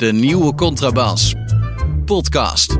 [0.00, 1.34] De nieuwe contrabas.
[2.04, 2.76] Podcast.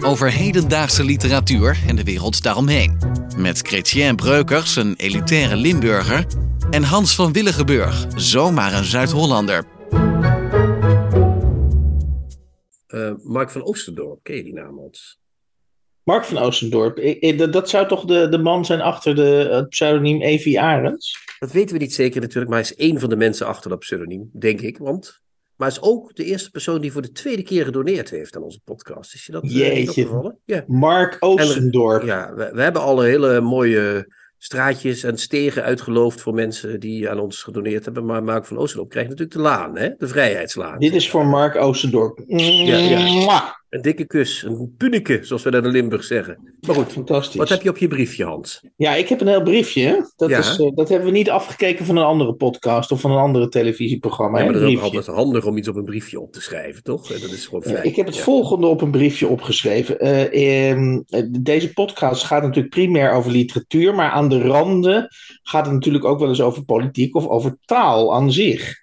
[0.00, 2.98] Over hedendaagse literatuur en de wereld daaromheen.
[3.36, 6.26] Met Chrétien Breukers, een elitaire Limburger.
[6.70, 9.64] En Hans van Willigenburg, zomaar een Zuid-Hollander.
[12.88, 15.18] Uh, Mark van Oosterdorp, ken je die naam, Hans?
[16.02, 16.96] Mark van Oostendorp,
[17.52, 21.18] dat zou toch de, de man zijn achter de, het pseudoniem Evi Arends?
[21.42, 23.78] Dat weten we niet zeker natuurlijk, maar hij is één van de mensen achter dat
[23.78, 24.78] pseudoniem, denk ik.
[24.78, 25.20] Want,
[25.56, 28.42] maar hij is ook de eerste persoon die voor de tweede keer gedoneerd heeft aan
[28.42, 29.14] onze podcast.
[29.14, 30.64] Is je dat eh, Jeetje, ja.
[30.66, 32.02] Mark Oostendorp.
[32.02, 37.10] ja, we, we, hebben al een hele mooie straatjes en stegen uitgeloofd voor mensen die
[37.10, 38.04] aan ons gedoneerd hebben.
[38.04, 39.90] Maar Mark van Oostendorp krijgt natuurlijk de laan, hè?
[39.98, 40.78] de vrijheidslaan.
[40.78, 42.22] Dit is voor Mark Oostendorp.
[42.26, 43.61] Ja, ja.
[43.72, 46.56] Een dikke kus, een punike, zoals we dat in Limburg zeggen.
[46.60, 47.36] Maar goed, fantastisch.
[47.36, 48.64] Wat heb je op je briefje, Hans?
[48.76, 50.10] Ja, ik heb een heel briefje.
[50.16, 53.18] Dat, is, uh, dat hebben we niet afgekeken van een andere podcast of van een
[53.18, 54.38] andere televisieprogramma.
[54.38, 56.82] Ja, maar dat is ook altijd handig om iets op een briefje op te schrijven,
[56.82, 57.06] toch?
[57.06, 57.84] Dat is gewoon fijn.
[57.84, 60.06] ik heb het volgende op een briefje opgeschreven.
[60.06, 65.08] Uh, deze podcast gaat natuurlijk primair over literatuur, maar aan de randen
[65.42, 68.80] gaat het natuurlijk ook wel eens over politiek of over taal aan zich.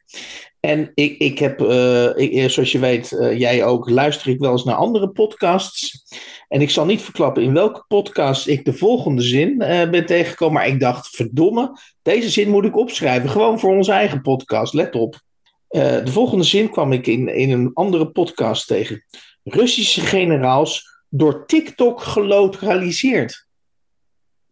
[0.59, 4.51] En ik, ik heb, uh, ik, zoals je weet, uh, jij ook, luister ik wel
[4.51, 6.05] eens naar andere podcasts.
[6.47, 10.53] En ik zal niet verklappen in welke podcast ik de volgende zin uh, ben tegengekomen.
[10.53, 13.29] Maar ik dacht, verdomme, deze zin moet ik opschrijven.
[13.29, 15.19] Gewoon voor onze eigen podcast, let op.
[15.67, 19.05] de volgende zin kwam ik in, in een andere podcast tegen.
[19.43, 23.47] Russische generaals door TikTok gelokaliseerd.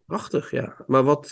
[0.06, 0.84] Prachtig, ja.
[0.86, 1.28] Maar wat,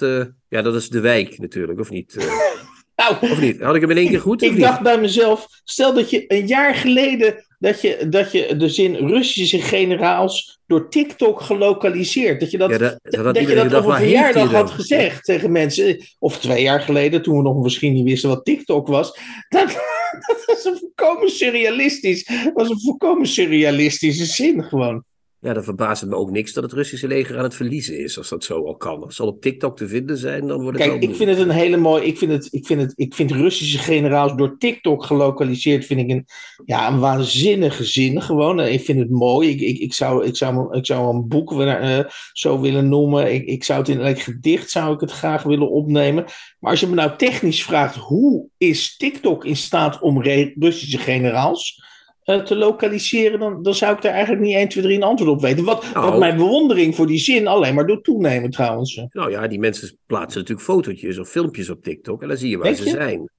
[0.49, 2.15] ja, dat is de wijk natuurlijk, of niet?
[2.97, 3.61] Nou, of niet?
[3.61, 4.43] Had ik hem in één keer goed?
[4.43, 8.69] Ik dacht bij mezelf, stel dat je een jaar geleden dat je, dat je de
[8.69, 12.41] zin Russische generaals door TikTok gelokaliseerd.
[12.41, 12.81] Dat je dat, dat,
[13.13, 16.05] dat, je dat op een verjaardag had gezegd tegen mensen.
[16.19, 19.19] Of twee jaar geleden, toen we nog misschien niet wisten wat TikTok was.
[19.49, 19.67] Dat,
[20.27, 22.25] dat was een volkomen surrealistisch.
[22.25, 25.05] Dat was een volkomen surrealistische zin gewoon.
[25.41, 28.19] Ja, dan verbaast het me ook niks dat het Russische leger aan het verliezen is,
[28.19, 29.03] als dat zo al kan.
[29.03, 31.51] Als al op TikTok te vinden zijn, dan wordt het Kijk, ik vind het een
[31.51, 32.05] hele mooie...
[32.07, 36.11] Ik vind, het, ik, vind het, ik vind Russische generaals door TikTok gelokaliseerd, vind ik
[36.11, 36.27] een,
[36.65, 38.61] ja, een waanzinnige zin gewoon.
[38.61, 39.49] Ik vind het mooi.
[39.49, 41.99] Ik, ik, ik, zou, ik, zou, ik zou een boek uh,
[42.33, 43.35] zo willen noemen.
[43.35, 46.25] Ik, ik zou het in een gedicht zou ik het graag willen opnemen.
[46.59, 51.85] Maar als je me nou technisch vraagt, hoe is TikTok in staat om Russische generaals
[52.27, 55.31] uh, te lokaliseren, dan, dan zou ik daar eigenlijk niet 1, 2, 3 een antwoord
[55.31, 55.65] op weten.
[55.65, 59.03] Wat, nou, wat mijn bewondering voor die zin alleen maar doet toenemen trouwens.
[59.11, 62.59] Nou ja, die mensen plaatsen natuurlijk fotootjes of filmpjes op TikTok en dan zie je
[62.59, 63.31] waar ze zijn.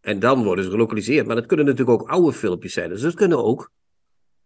[0.00, 1.26] En dan worden ze gelokaliseerd.
[1.26, 2.88] Maar dat kunnen natuurlijk ook oude filmpjes zijn.
[2.88, 3.70] Dus dat kunnen ook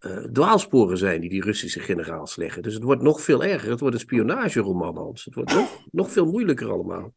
[0.00, 2.62] uh, dwaalsporen zijn die die Russische generaals leggen.
[2.62, 3.70] Dus het wordt nog veel erger.
[3.70, 5.24] Het wordt een spionageroman, Hans.
[5.24, 7.12] Het wordt nog, nog veel moeilijker allemaal.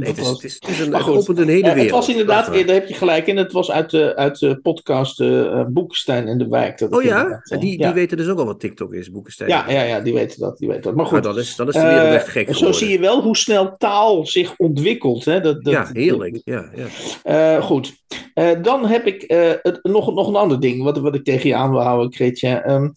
[0.00, 1.80] Nee, het, is, het, is, het is een, opent een hele wereld.
[1.80, 5.20] Het was inderdaad, daar heb je gelijk in, het was uit de, uit de podcast
[5.20, 6.78] uh, Boekenstein en de Wijk.
[6.78, 7.42] Dat oh ja?
[7.48, 7.92] Die, die ja.
[7.92, 9.50] weten dus ook al wat TikTok is, Boekenstein.
[9.50, 10.58] Ja, ja, ja die weten dat.
[10.58, 10.94] Die weten dat.
[10.94, 11.12] Maar goed.
[11.12, 12.74] Maar dan is, dan is de wereld uh, echt gek geworden.
[12.74, 15.24] Zo zie je wel hoe snel taal zich ontwikkelt.
[15.24, 15.40] Hè?
[15.40, 16.40] Dat, dat, ja, heerlijk.
[16.44, 17.56] Ja, ja.
[17.56, 17.94] Uh, goed.
[18.62, 19.24] dan heb ik
[19.62, 22.70] het, nog, nog een ander ding wat, wat ik tegen je aan wil houden, Kreetje.
[22.70, 22.92] Um,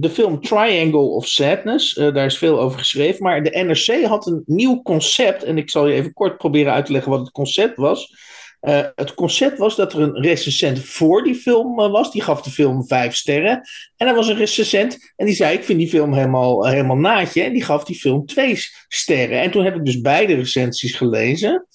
[0.00, 3.22] de film Triangle of Sadness, daar is veel over geschreven.
[3.22, 6.92] Maar de NRC had een nieuw concept en ik zal even kort proberen uit te
[6.92, 8.14] leggen wat het concept was.
[8.60, 12.12] Uh, het concept was dat er een recensent voor die film uh, was.
[12.12, 13.60] Die gaf de film vijf sterren.
[13.96, 17.42] En er was een recensent en die zei: Ik vind die film helemaal, helemaal naadje.
[17.42, 18.58] En die gaf die film twee
[18.88, 19.40] sterren.
[19.40, 21.66] En toen heb ik dus beide recensies gelezen.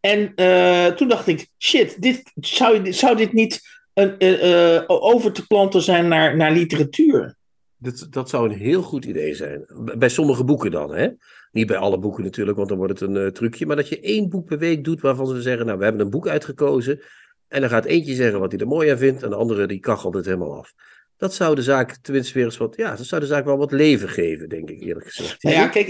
[0.00, 3.60] En uh, toen dacht ik: Shit, dit, zou, zou dit niet
[3.94, 7.36] een, over te planten zijn naar, naar literatuur?
[7.76, 9.64] Dat, dat zou een heel goed idee zijn.
[9.98, 11.08] Bij sommige boeken dan, hè?
[11.50, 13.66] Niet bij alle boeken natuurlijk, want dan wordt het een uh, trucje.
[13.66, 16.10] Maar dat je één boek per week doet waarvan ze zeggen: Nou, we hebben een
[16.10, 17.00] boek uitgekozen.
[17.48, 19.22] En dan gaat eentje zeggen wat hij er mooi aan vindt.
[19.22, 20.72] En de andere die kachelt het helemaal af.
[21.16, 22.76] Dat zou de zaak tenminste weer eens wat.
[22.76, 25.42] Ja, dat zou de zaak wel wat leven geven, denk ik eerlijk gezegd.
[25.42, 25.86] Nou ja, kijk,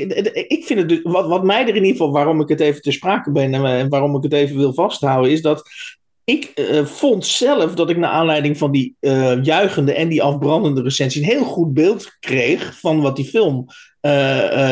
[0.49, 0.89] ik vind het.
[0.89, 2.13] Dus, wat, wat mij er in ieder geval.
[2.13, 3.55] waarom ik het even te sprake ben.
[3.55, 5.31] en waarom ik het even wil vasthouden.
[5.31, 5.63] is dat
[6.25, 10.83] ik uh, vond zelf dat ik naar aanleiding van die uh, juichende en die afbrandende
[10.83, 13.67] recensie een heel goed beeld kreeg van wat die film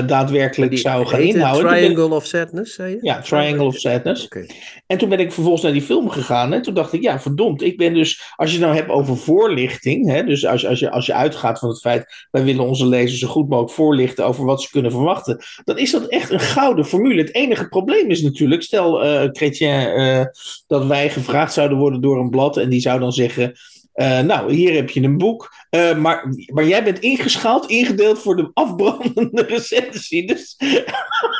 [0.07, 1.71] daadwerkelijk die zou gaan inhouden.
[1.71, 2.99] Triangle of Sadness, zei je?
[3.01, 4.25] Ja, Triangle of Sadness.
[4.25, 4.51] Okay.
[4.87, 6.53] En toen ben ik vervolgens naar die film gegaan.
[6.53, 7.63] En toen dacht ik, ja, verdomd.
[7.63, 10.11] Ik ben dus, als je het nou hebt over voorlichting.
[10.11, 13.21] Hè, dus als, als, je, als je uitgaat van het feit, wij willen onze lezers
[13.21, 15.39] zo goed mogelijk voorlichten over wat ze kunnen verwachten.
[15.65, 17.21] Dan is dat echt een gouden formule.
[17.21, 20.25] Het enige probleem is natuurlijk, stel, uh, Chrétien, uh,
[20.67, 22.57] dat wij gevraagd zouden worden door een blad.
[22.57, 23.53] En die zou dan zeggen.
[23.95, 25.55] Uh, nou, hier heb je een boek.
[25.71, 30.27] Uh, maar, maar jij bent ingeschaald, ingedeeld voor de afbrandende recensie.
[30.27, 30.57] Dus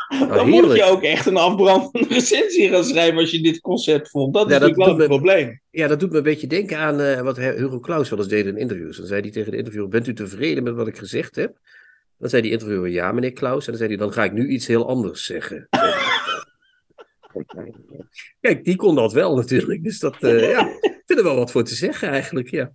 [0.09, 4.11] oh, dan moet je ook echt een afbrandende recensie gaan schrijven als je dit concept
[4.11, 4.35] vond.
[4.35, 5.61] Dat is natuurlijk wel een probleem.
[5.71, 8.47] Ja, dat doet me een beetje denken aan uh, wat Hugo Claus wel eens deed
[8.47, 8.97] in interviews.
[8.97, 11.59] Dan zei hij tegen de interviewer, bent u tevreden met wat ik gezegd heb?
[12.19, 13.65] Dan zei die interviewer, ja meneer Klaus.
[13.65, 15.69] En dan zei hij, dan ga ik nu iets heel anders zeggen.
[18.41, 19.85] Kijk, die kon dat wel natuurlijk.
[19.85, 22.73] Dus dat, uh, ja, ik vind er wel wat voor te zeggen eigenlijk, ja.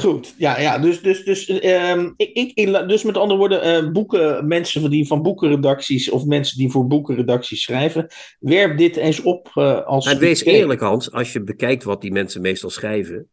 [0.00, 4.46] Goed, ja, ja dus, dus, dus, um, ik, ik, dus met andere woorden, uh, boeken,
[4.46, 8.06] mensen die van boekenredacties of mensen die voor boekenredacties schrijven,
[8.38, 10.06] werp dit eens op uh, als.
[10.06, 13.28] En wees eerlijk, Hans, als je bekijkt wat die mensen meestal schrijven,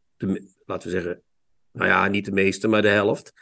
[0.66, 1.22] laten we zeggen,
[1.72, 3.34] nou ja, niet de meeste, maar de helft,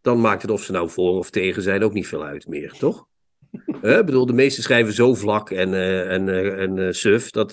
[0.00, 2.72] dan maakt het of ze nou voor of tegen zijn ook niet veel uit meer,
[2.78, 3.06] toch?
[3.82, 6.28] Ik bedoel, de meesten schrijven zo vlak en, uh, en,
[6.58, 7.52] en suf dat,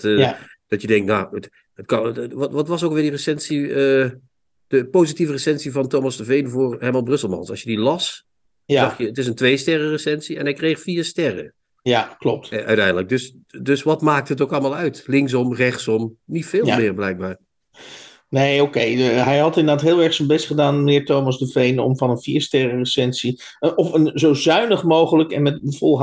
[0.66, 3.74] dat je denkt, nou, het, het kan, wat, wat was ook weer die recensie,
[4.66, 7.50] de positieve recensie van Thomas de Veen voor Herman Brusselmans?
[7.50, 8.26] Als je die las,
[8.64, 8.82] ja.
[8.82, 11.54] zag je, het is een twee sterren recensie en hij kreeg vier sterren.
[11.82, 12.52] Ja, klopt.
[12.52, 13.08] uiteindelijk.
[13.08, 15.04] Dus, dus wat maakt het ook allemaal uit?
[15.06, 17.38] Linksom, rechtsom, niet veel meer blijkbaar.
[18.28, 18.80] Nee, oké.
[18.80, 22.20] Hij had inderdaad heel erg zijn best gedaan, meneer Thomas de Veen, om van een
[22.20, 26.00] viersterren recensie, uh, of een zo zuinig mogelijk en met vol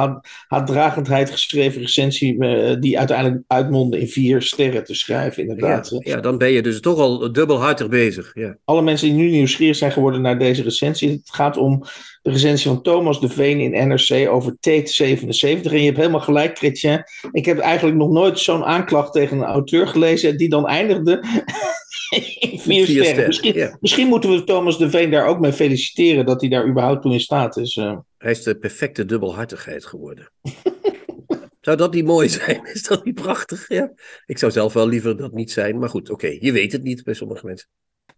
[0.48, 5.90] haatdragendheid geschreven recensie, uh, die uiteindelijk uitmondde in vier sterren te schrijven, inderdaad.
[5.90, 8.32] Ja, ja, dan ben je dus toch al dubbelhartig bezig.
[8.34, 8.58] Ja.
[8.66, 11.84] Alle mensen die nu nieuwsgierig zijn geworden naar deze recensie, het gaat om
[12.24, 15.72] de recensie van Thomas de Veen in NRC over Tate 77.
[15.72, 17.04] En je hebt helemaal gelijk, Chrétien.
[17.32, 21.20] Ik heb eigenlijk nog nooit zo'n aanklacht tegen een auteur gelezen die dan eindigde
[22.58, 23.28] Vier, sterren.
[23.28, 27.02] Misschien, misschien, moeten we Thomas de Veen daar ook mee feliciteren dat hij daar überhaupt
[27.02, 27.76] toe in staat is.
[27.76, 27.98] Uh.
[28.18, 30.32] Hij is de perfecte dubbelhartigheid geworden.
[31.62, 32.66] zou dat niet mooi zijn?
[32.74, 33.68] Is dat niet prachtig?
[33.68, 33.94] Ja.
[34.26, 36.38] Ik zou zelf wel liever dat niet zijn, maar goed, oké.
[36.40, 37.68] Je weet het niet bij sommige mensen.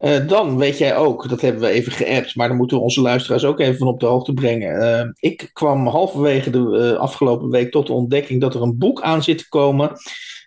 [0.05, 3.01] Uh, dan weet jij ook, dat hebben we even geappt, maar dan moeten we onze
[3.01, 4.81] luisteraars ook even van op de hoogte brengen.
[4.81, 9.23] Uh, ik kwam halverwege de afgelopen week tot de ontdekking dat er een boek aan
[9.23, 9.91] zit te komen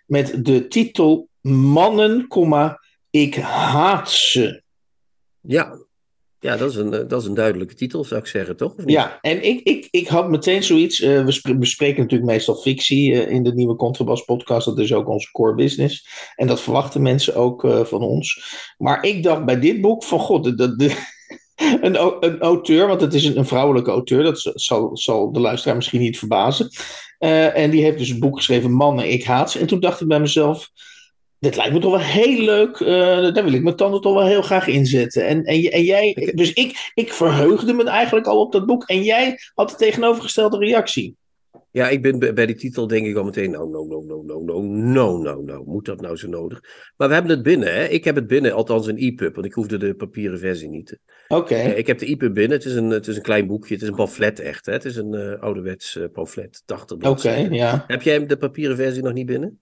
[0.05, 2.27] met de titel Mannen,
[3.09, 4.61] ik haat ze.
[5.39, 5.77] Ja,
[6.39, 8.73] ja dat, is een, eh, dat is een duidelijke titel, zou ik zeggen, toch?
[8.85, 10.99] Ja, en ik, ik, ik had meteen zoiets.
[10.99, 14.65] Uh, we bespreken natuurlijk meestal fictie uh, in de nieuwe Contrabas podcast.
[14.65, 16.07] Dat is ook onze core business.
[16.35, 18.55] En dat verwachten mensen ook van ons.
[18.77, 21.07] Maar ik dacht bij dit boek van god, de, de
[21.81, 25.75] een, een auteur, want het is een, een vrouwelijke auteur, dat zal, zal de luisteraar
[25.75, 26.69] misschien niet verbazen.
[27.53, 29.59] en die heeft dus een boek geschreven, Mannen, ik haat ze.
[29.59, 30.69] En toen dacht ik bij mezelf,
[31.39, 32.79] dit lijkt me toch wel heel leuk.
[32.79, 32.87] Uh,
[33.33, 35.27] daar wil ik mijn tanden toch wel heel graag inzetten.
[35.27, 38.83] En, en, en jij, dus ik, ik verheugde me eigenlijk al op dat boek.
[38.83, 41.17] En jij had de tegenovergestelde reactie.
[41.71, 44.41] Ja, ik ben bij die titel denk ik al meteen, no, no, no, no, no,
[44.41, 46.61] no, no, no, no, moet dat nou zo nodig?
[46.97, 47.85] Maar we hebben het binnen, hè?
[47.85, 50.99] Ik heb het binnen, althans een e-pub, want ik hoefde de papieren versie niet.
[51.27, 51.55] Oké.
[51.55, 53.89] ik heb de e-pub binnen, het is, een, het is een klein boekje, het is
[53.89, 54.71] een pamflet echt, hè?
[54.71, 57.83] Het is een uh, ouderwets uh, pamflet, 80 Oké, ja.
[57.87, 59.59] Heb jij de papieren versie nog niet binnen?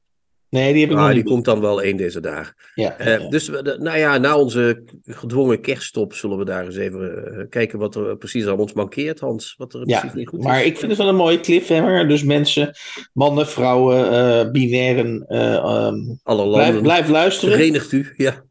[0.50, 2.56] Nee, die heb ik ah, nog die komt dan wel één deze dagen.
[2.76, 7.44] Ja, uh, Dus nou ja, na onze gedwongen kerststop zullen we daar eens even uh,
[7.50, 9.56] kijken wat er precies aan ons mankeert, Hans.
[9.58, 10.46] Wat er ja, precies niet goed is.
[10.46, 12.08] Maar ik vind het wel een mooie cliffhanger.
[12.08, 12.76] Dus mensen,
[13.14, 16.52] mannen, vrouwen, uh, binairen, um, alle landen.
[16.52, 17.56] Blijf, blijf luisteren.
[17.56, 18.46] Verenigt u, ja.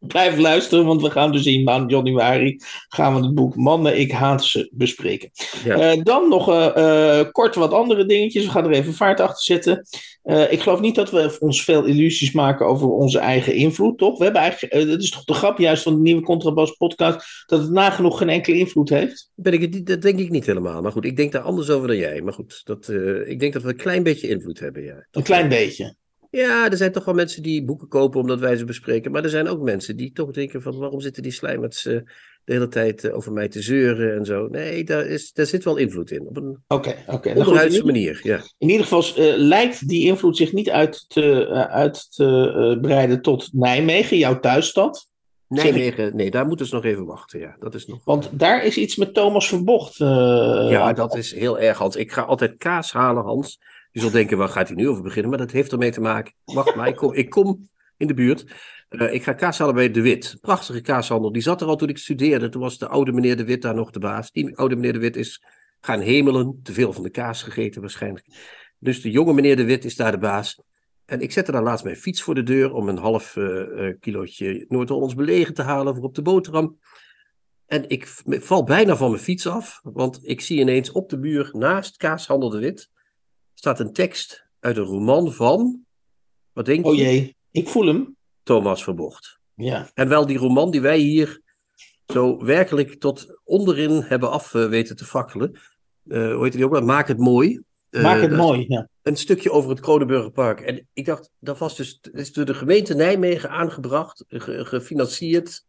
[0.00, 4.12] Blijf luisteren, want we gaan dus in maand januari gaan we het boek Mannen, ik
[4.12, 5.30] haat ze bespreken.
[5.64, 5.94] Ja.
[5.94, 8.44] Uh, dan nog uh, kort wat andere dingetjes.
[8.44, 9.86] We gaan er even vaart achter zetten.
[10.50, 14.18] Ik geloof niet dat we ons veel illusies maken over onze eigen invloed, toch?
[14.18, 17.60] We hebben eigenlijk, het is toch de grap juist van de nieuwe Contrabas podcast, dat
[17.60, 19.30] het nagenoeg geen enkele invloed heeft?
[19.34, 20.82] Ben ik, dat denk ik niet helemaal.
[20.82, 22.22] Maar goed, ik denk daar anders over dan jij.
[22.22, 22.88] Maar goed, dat,
[23.26, 25.06] ik denk dat we een klein beetje invloed hebben, ja.
[25.10, 25.96] Een klein beetje?
[26.30, 29.12] Ja, er zijn toch wel mensen die boeken kopen omdat wij ze bespreken.
[29.12, 32.00] Maar er zijn ook mensen die toch denken van waarom zitten die slijmers uh,
[32.44, 34.46] de hele tijd uh, over mij te zeuren en zo.
[34.46, 36.26] Nee, daar, is, daar zit wel invloed in.
[36.26, 37.34] Op een okay, okay.
[37.34, 38.40] onderhuidse nou manier, ja.
[38.58, 43.48] In ieder geval uh, lijkt die invloed zich niet uit te, uit te breiden tot
[43.52, 45.08] Nijmegen, jouw thuisstad.
[45.48, 47.40] Nijmegen, nee, daar moeten ze nog even wachten.
[47.40, 48.04] Ja, dat is nog...
[48.04, 49.96] Want daar is iets met Thomas Verbocht.
[49.96, 51.96] ja, dat is heel erg, Hans.
[51.96, 53.58] Ik ga altijd kaas halen, Hans.
[53.96, 55.30] Je zult denken, waar gaat hij nu over beginnen?
[55.30, 56.34] Maar dat heeft ermee te maken.
[56.44, 58.44] Wacht maar, ik kom, ik kom in de buurt.
[58.90, 60.38] Uh, ik ga kaas halen bij De Wit.
[60.40, 61.32] Prachtige kaashandel.
[61.32, 62.48] Die zat er al toen ik studeerde.
[62.48, 64.32] Toen was de oude meneer De Wit daar nog de baas.
[64.32, 65.44] Die oude meneer De Wit is
[65.80, 66.60] gaan hemelen.
[66.62, 68.26] Te veel van de kaas gegeten waarschijnlijk.
[68.78, 70.62] Dus de jonge meneer De Wit is daar de baas.
[71.04, 74.64] En ik zette daar laatst mijn fiets voor de deur om een half uh, kilootje
[74.68, 76.78] Noord-Hollands belegen te halen voor op de boterham.
[77.66, 81.50] En ik val bijna van mijn fiets af, want ik zie ineens op de buur
[81.52, 82.94] naast Kaashandel de Wit
[83.58, 85.84] staat een tekst uit een roman van.
[86.52, 86.90] Wat denk je?
[86.90, 88.16] Oh jee, ik voel hem.
[88.42, 89.38] Thomas Verbocht.
[89.54, 89.90] Ja.
[89.94, 91.40] En wel die roman die wij hier
[92.06, 95.58] zo werkelijk tot onderin hebben af uh, weten te fakkelen.
[96.04, 96.82] Uh, hoe heet die ook wel?
[96.82, 97.60] Maak het mooi.
[97.90, 98.88] Uh, Maak het mooi, ja.
[99.02, 100.60] Een stukje over het Kronenburgerpark.
[100.60, 105.64] En ik dacht, dat was dus dat is door de gemeente Nijmegen aangebracht, ge, gefinancierd.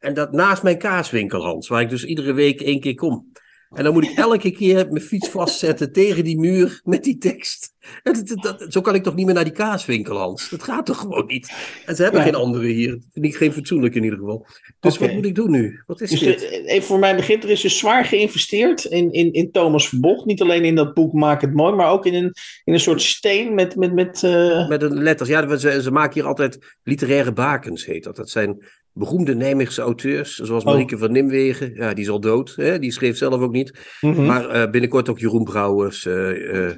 [0.00, 3.32] en dat naast mijn kaaswinkel, Hans, waar ik dus iedere week één keer kom.
[3.74, 7.71] En dan moet ik elke keer mijn fiets vastzetten tegen die muur met die tekst.
[8.02, 10.48] Dat, dat, zo kan ik toch niet meer naar die kaaswinkel, Hans?
[10.48, 11.52] Dat gaat toch gewoon niet?
[11.86, 12.98] En ze hebben geen andere hier.
[13.12, 14.46] Niet, geen fatsoenlijk in ieder geval.
[14.80, 15.06] Dus okay.
[15.06, 15.82] wat moet ik doen nu?
[15.86, 16.40] Wat is dus dit?
[16.40, 20.24] De, even voor mijn begin, er is dus zwaar geïnvesteerd in, in, in Thomas Verbocht.
[20.24, 22.32] Niet alleen in dat boek Maak het Mooi, maar ook in een,
[22.64, 23.76] in een soort steen met...
[23.76, 24.68] Met, met, uh...
[24.68, 25.28] met een letters.
[25.28, 28.16] Ja, ze, ze maken hier altijd literaire bakens, heet dat.
[28.16, 31.00] Dat zijn beroemde Nijmeegse auteurs, zoals Marieke oh.
[31.00, 31.74] van Nimwegen.
[31.74, 32.52] Ja, die is al dood.
[32.56, 32.78] Hè?
[32.78, 33.78] Die schreef zelf ook niet.
[34.00, 34.26] Mm -hmm.
[34.26, 36.70] Maar uh, binnenkort ook Jeroen Brouwers, uh, uh,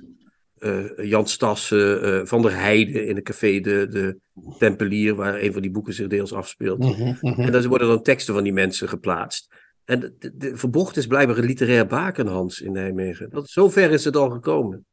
[0.97, 4.19] Jan Stassen, Van der Heijden in het café de, de
[4.59, 6.79] Tempelier, waar een van die boeken zich deels afspeelt.
[6.79, 7.45] Mm -hmm, mm -hmm.
[7.45, 9.49] En dan worden dan teksten van die mensen geplaatst.
[9.85, 13.31] En de, de, de Verbocht is blijkbaar een literair bakenhans in Nijmegen.
[13.31, 14.87] Dat, zover is het al gekomen.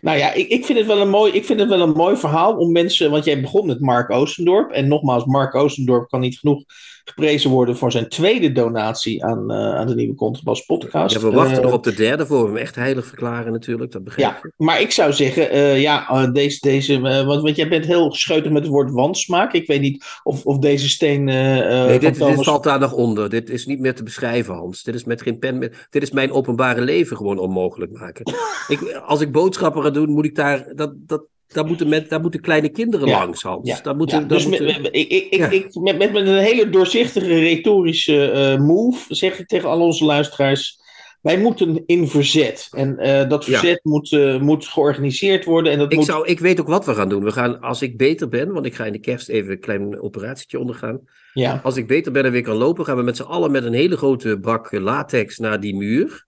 [0.00, 2.16] Nou ja, ik, ik, vind het wel een mooi, ik vind het wel een mooi
[2.16, 3.10] verhaal om mensen.
[3.10, 4.70] Want jij begon met Mark Oostendorp.
[4.70, 6.64] En nogmaals, Mark Oostendorp kan niet genoeg
[7.04, 11.14] geprezen worden voor zijn tweede donatie aan, uh, aan de nieuwe Contrabas podcast.
[11.14, 13.92] Ja, we wachten uh, nog op de derde voor we hem echt heilig verklaren natuurlijk.
[13.92, 17.86] Dat begrijp ja, maar ik zou zeggen, uh, ja, deze, deze want, want jij bent
[17.86, 19.52] heel scheutig met het woord wansmaak.
[19.52, 21.24] Ik weet niet of, of deze steen...
[21.24, 22.36] nee, dit, Thomas...
[22.36, 23.30] dit, valt daar nog onder.
[23.30, 24.82] Dit is niet meer te beschrijven, Hans.
[24.82, 25.72] Dit is met geen pen.
[25.90, 28.32] Dit is mijn openbare leven gewoon onmogelijk maken.
[28.68, 30.72] ik, als ik boodschappen ga doen, moet ik daar...
[30.74, 33.18] Dat, dat, daar moeten, met, daar moeten kleine kinderen ja.
[33.18, 33.68] langs, Hans.
[33.68, 33.80] Ja.
[33.82, 34.26] Daar moeten, ja.
[34.26, 34.82] dus moeten...
[34.82, 35.48] met, ik, ik, ja.
[35.48, 40.04] ik, met, met, met, een hele doorzichtige retorische uh, move zeg ik tegen al onze
[40.04, 40.80] luisteraars...
[41.22, 42.68] Wij moeten in verzet.
[42.70, 45.72] En uh, dat verzet moet, uh, moet georganiseerd worden.
[45.72, 46.06] En dat ik, moet...
[46.06, 47.24] zou, ik weet ook wat we gaan doen.
[47.24, 50.00] We gaan, als ik beter ben, want ik ga in de kerst even een klein
[50.00, 51.00] operatietje ondergaan.
[51.32, 51.60] Ja.
[51.62, 53.72] Als ik beter ben en weer kan lopen, gaan we met z'n allen met een
[53.72, 56.26] hele grote bak latex naar die muur.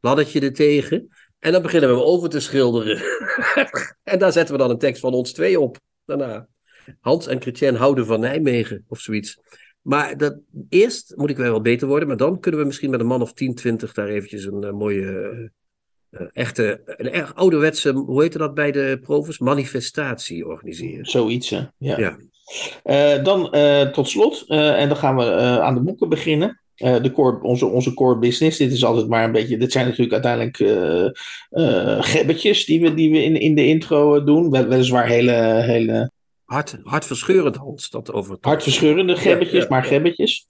[0.00, 1.08] Laddertje er tegen.
[1.40, 3.02] En dan beginnen we over te schilderen.
[4.02, 5.78] en daar zetten we dan een tekst van ons twee op.
[6.04, 6.48] Daarna.
[7.00, 9.38] Hans en Chrétien houden van Nijmegen of zoiets.
[9.82, 12.08] Maar dat, eerst moet ik wel beter worden.
[12.08, 14.72] Maar dan kunnen we misschien met een man of 10, 20 daar eventjes een uh,
[14.72, 15.50] mooie,
[16.10, 19.38] uh, echte, een erg ouderwetse, hoe heet dat bij de profes?
[19.38, 21.04] Manifestatie organiseren.
[21.04, 21.64] Zoiets, hè?
[21.78, 21.98] Ja.
[21.98, 22.18] ja.
[22.84, 23.50] Uh, dan
[23.92, 25.24] tot slot, en dan gaan we
[25.60, 26.59] aan de boeken beginnen.
[26.84, 28.58] Uh, de core, onze, onze core business.
[28.58, 29.56] Dit is altijd maar een beetje.
[29.56, 30.58] Dit zijn natuurlijk uiteindelijk
[31.50, 34.50] uh, gebbetjes die we, die we in, in de intro doen.
[34.50, 35.32] Wel, weliswaar hele.
[35.62, 36.10] hele
[36.44, 38.44] Hart, hartverscheurend, Hans, dat over het...
[38.44, 40.46] Hartverscheurende gebbetjes, ja, maar gebbetjes.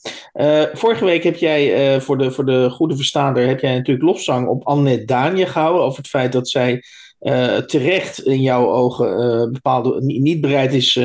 [0.73, 4.67] Vorige week heb jij, voor, de, voor de goede verstaander, heb jij natuurlijk lofzang op
[4.67, 5.83] Annette Daanje gehouden.
[5.83, 6.83] Over het feit dat zij
[7.21, 11.01] uh, terecht in jouw ogen bepaalde, niet bereid is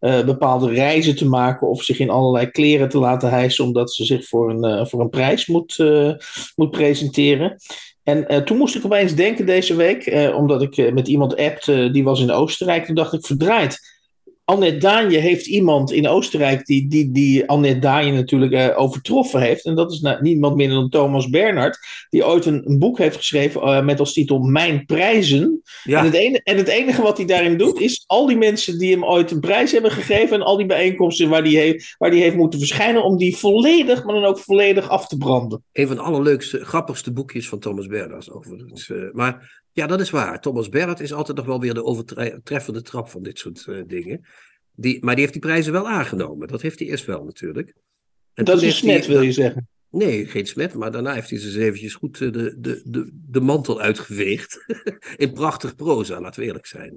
[0.00, 4.28] bepaalde reizen te maken of zich in allerlei kleren te laten hijsen omdat ze zich
[4.28, 5.78] voor een, voor een prijs moet,
[6.56, 7.56] moet presenteren.
[8.02, 12.20] En toen moest ik opeens denken deze week, omdat ik met iemand appte die was
[12.20, 13.99] in Oostenrijk, toen dacht ik verdraaid.
[14.50, 19.64] Annette Daanje heeft iemand in Oostenrijk die, die, die Annette Daanje natuurlijk uh, overtroffen heeft.
[19.64, 21.78] En dat is nou, niemand minder dan Thomas Bernhard.
[22.08, 25.62] Die ooit een, een boek heeft geschreven uh, met als titel Mijn Prijzen.
[25.84, 25.98] Ja.
[25.98, 28.90] En, het enige, en het enige wat hij daarin doet is al die mensen die
[28.92, 30.36] hem ooit een prijs hebben gegeven.
[30.36, 33.04] En al die bijeenkomsten waar die, heeft, waar die heeft moeten verschijnen.
[33.04, 35.64] Om die volledig, maar dan ook volledig af te branden.
[35.72, 38.30] Een van de allerleukste, grappigste boekjes van Thomas Bernhard.
[38.30, 38.88] Overigens.
[38.88, 40.40] Uh, maar ja, dat is waar.
[40.40, 44.26] Thomas Bernhard is altijd nog wel weer de overtreffende trap van dit soort uh, dingen.
[44.74, 46.48] Die, maar die heeft die prijzen wel aangenomen.
[46.48, 47.74] Dat heeft hij eerst wel natuurlijk.
[48.34, 49.68] En dat is smet, wil je zeggen?
[49.92, 50.74] Nee, geen smet.
[50.74, 54.64] Maar daarna heeft hij ze eens eventjes goed de, de, de, de mantel uitgeveegd.
[55.16, 56.92] In prachtig proza, laten we eerlijk zijn.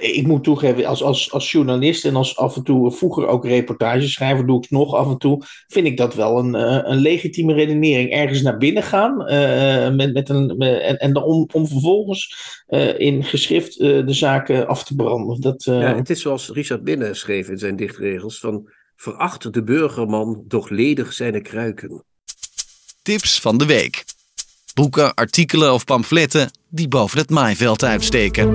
[0.00, 4.46] Ik moet toegeven, als, als, als journalist en als af en toe vroeger ook reportageschrijver,
[4.46, 6.54] doe ik het nog af en toe, vind ik dat wel een,
[6.90, 8.10] een legitieme redenering.
[8.10, 12.36] Ergens naar binnen gaan uh, met, met een, met, en, en om, om vervolgens
[12.68, 15.40] uh, in geschrift uh, de zaken af te branden.
[15.40, 20.44] Dat, ja, het is zoals Richard Binnen schreef in zijn dichtregels van veracht de burgerman,
[20.46, 22.02] doch ledig zijn kruiken.
[23.08, 24.04] Tips van de week.
[24.74, 28.48] Boeken, artikelen of pamfletten die boven het maaiveld uitsteken.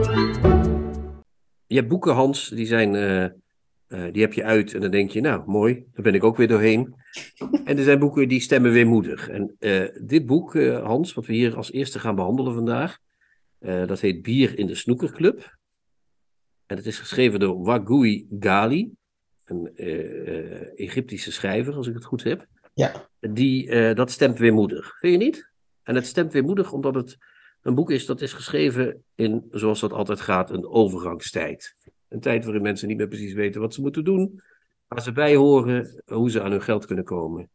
[1.68, 5.12] Je hebt boeken, Hans, die, zijn, uh, uh, die heb je uit en dan denk
[5.12, 6.96] je, nou mooi, daar ben ik ook weer doorheen.
[7.66, 9.30] en er zijn boeken die stemmen weemoedig.
[9.30, 12.98] En uh, dit boek, Hans, wat we hier als eerste gaan behandelen vandaag,
[13.60, 15.58] dat heet Bier in de Snoekerclub.
[16.66, 18.92] En het is geschreven door Wagui Gali,
[19.46, 19.72] een
[20.76, 22.48] Egyptische schrijver, als ik het goed heb.
[22.74, 23.10] Ja.
[23.20, 24.98] Die, uh, dat stemt weemoedig.
[25.00, 25.52] Vind je niet?
[25.84, 27.18] En het stemt weemoedig omdat het
[27.62, 31.76] een boek is dat is geschreven in, zoals dat altijd gaat, een overgangstijd.
[32.08, 34.42] Een tijd waarin mensen niet meer precies weten wat ze moeten doen.
[34.88, 37.50] waar ze bij horen, hoe ze aan hun geld kunnen komen.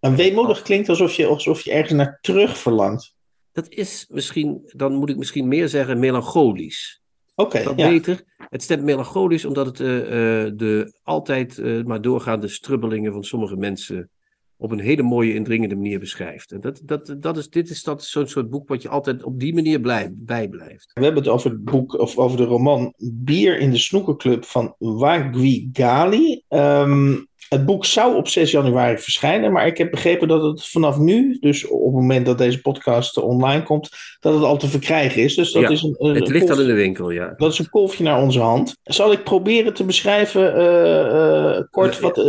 [0.00, 3.14] En weemoedig klinkt alsof je, alsof je ergens naar terug verlangt.
[3.52, 7.00] Dat is misschien, dan moet ik misschien meer zeggen, melancholisch.
[7.34, 7.88] Oké, dat ja.
[7.88, 8.22] beter.
[8.36, 13.56] Het stemt melancholisch omdat het uh, uh, de altijd uh, maar doorgaande strubbelingen van sommige
[13.56, 14.10] mensen
[14.56, 16.52] op een hele mooie, indringende manier beschrijft.
[16.52, 19.40] En dat, dat, dat is, dit is dat zo'n soort boek wat je altijd op
[19.40, 20.90] die manier blij, bijblijft.
[20.94, 24.74] We hebben het over het boek, of over de roman Bier in de Snoekerclub van
[24.78, 26.42] Wagwi Gali.
[26.48, 30.98] Um, het boek zou op 6 januari verschijnen, maar ik heb begrepen dat het vanaf
[30.98, 33.90] nu, dus op het moment dat deze podcast online komt,
[34.20, 35.34] dat het al te verkrijgen is.
[35.34, 37.34] Dus dat ja, is een, een het ligt al in de winkel, ja.
[37.36, 38.76] Dat is een kolfje naar onze hand.
[38.82, 42.24] Zal ik proberen te beschrijven uh, uh, kort wat, uh,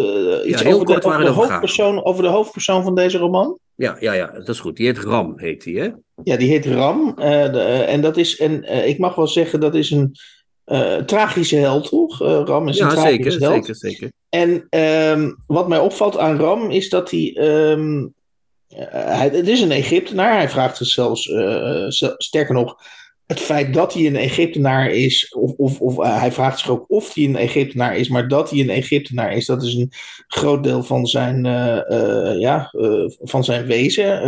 [0.50, 3.60] iets ja, over, kort de, over, de hoofdpersoon, over de hoofdpersoon van deze roman?
[3.76, 4.78] Ja, ja, ja, dat is goed.
[4.78, 5.90] Die heet Ram, heet die, hè?
[6.24, 7.14] Ja, die heet Ram.
[7.16, 10.16] De, en dat is, en ik mag wel zeggen, dat is een
[10.68, 12.22] uh, tragische held, toch?
[12.22, 13.66] Uh, Ram is ja, een tragische zeker, held.
[13.66, 14.12] zeker, zeker.
[14.30, 14.68] En
[15.12, 18.14] um, wat mij opvalt aan Ram is dat hij, um,
[18.68, 19.30] hij.
[19.30, 20.34] Het is een Egyptenaar.
[20.34, 21.28] Hij vraagt zich zelfs.
[21.28, 21.86] Uh,
[22.18, 22.76] sterker nog,
[23.26, 25.34] het feit dat hij een Egyptenaar is.
[25.34, 28.10] Of, of, of hij vraagt zich ook of hij een Egyptenaar is.
[28.10, 29.92] Maar dat hij een Egyptenaar is, dat is een
[30.28, 31.44] groot deel van zijn.
[32.40, 32.74] ja,
[33.20, 34.20] van zijn wezen.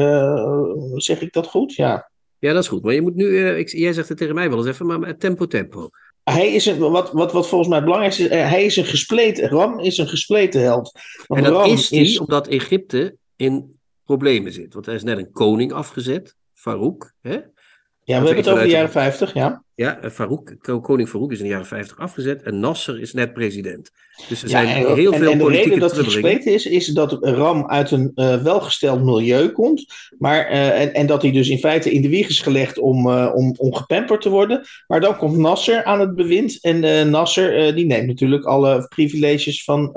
[0.96, 1.74] zeg ik dat goed?
[1.74, 2.10] Ja.
[2.39, 2.84] Ja, dat is goed.
[2.84, 3.50] Maar je moet nu.
[3.58, 5.89] ik, jij zegt het tegen mij wel eens even, maar tempo, tempo.
[6.31, 9.79] Hij is een, wat, wat, wat volgens mij belangrijk is, hij is een gespleten, Ram
[9.79, 10.91] is een gespleten held.
[11.27, 12.19] Want en dat Ram is hij is...
[12.19, 14.74] omdat Egypte in problemen zit.
[14.74, 17.13] Want hij is net een koning afgezet, Farouk.
[17.21, 17.31] Hè?
[17.31, 17.41] Ja,
[18.03, 19.63] we hebben het over de jaren 50, ja.
[19.79, 23.91] Ja, Farouk, koning Farouk is in de jaren 50 afgezet en Nasser is net president.
[24.27, 26.41] Dus er ja, zijn en, heel en, veel en de politieke reden dat hij trubbelingen.
[26.41, 29.86] gespleten is, is dat Ram uit een uh, welgesteld milieu komt.
[30.17, 33.07] Maar, uh, en, en dat hij dus in feite in de wieg is gelegd om,
[33.07, 34.62] uh, om, om gepamperd te worden.
[34.88, 36.57] Maar dan komt Nasser aan het bewind.
[36.62, 39.91] En Nasser die neemt natuurlijk alle privileges van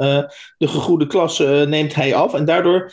[0.59, 2.35] de gegoede klasse neemt hij af.
[2.35, 2.93] En daardoor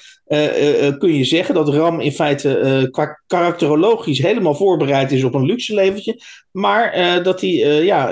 [0.98, 5.74] kun je zeggen dat Ram in feite qua karakterologisch helemaal voorbereid is op een luxe
[5.74, 6.22] leventje.
[6.52, 6.79] Maar
[7.24, 7.50] dat hij
[7.84, 8.08] ja,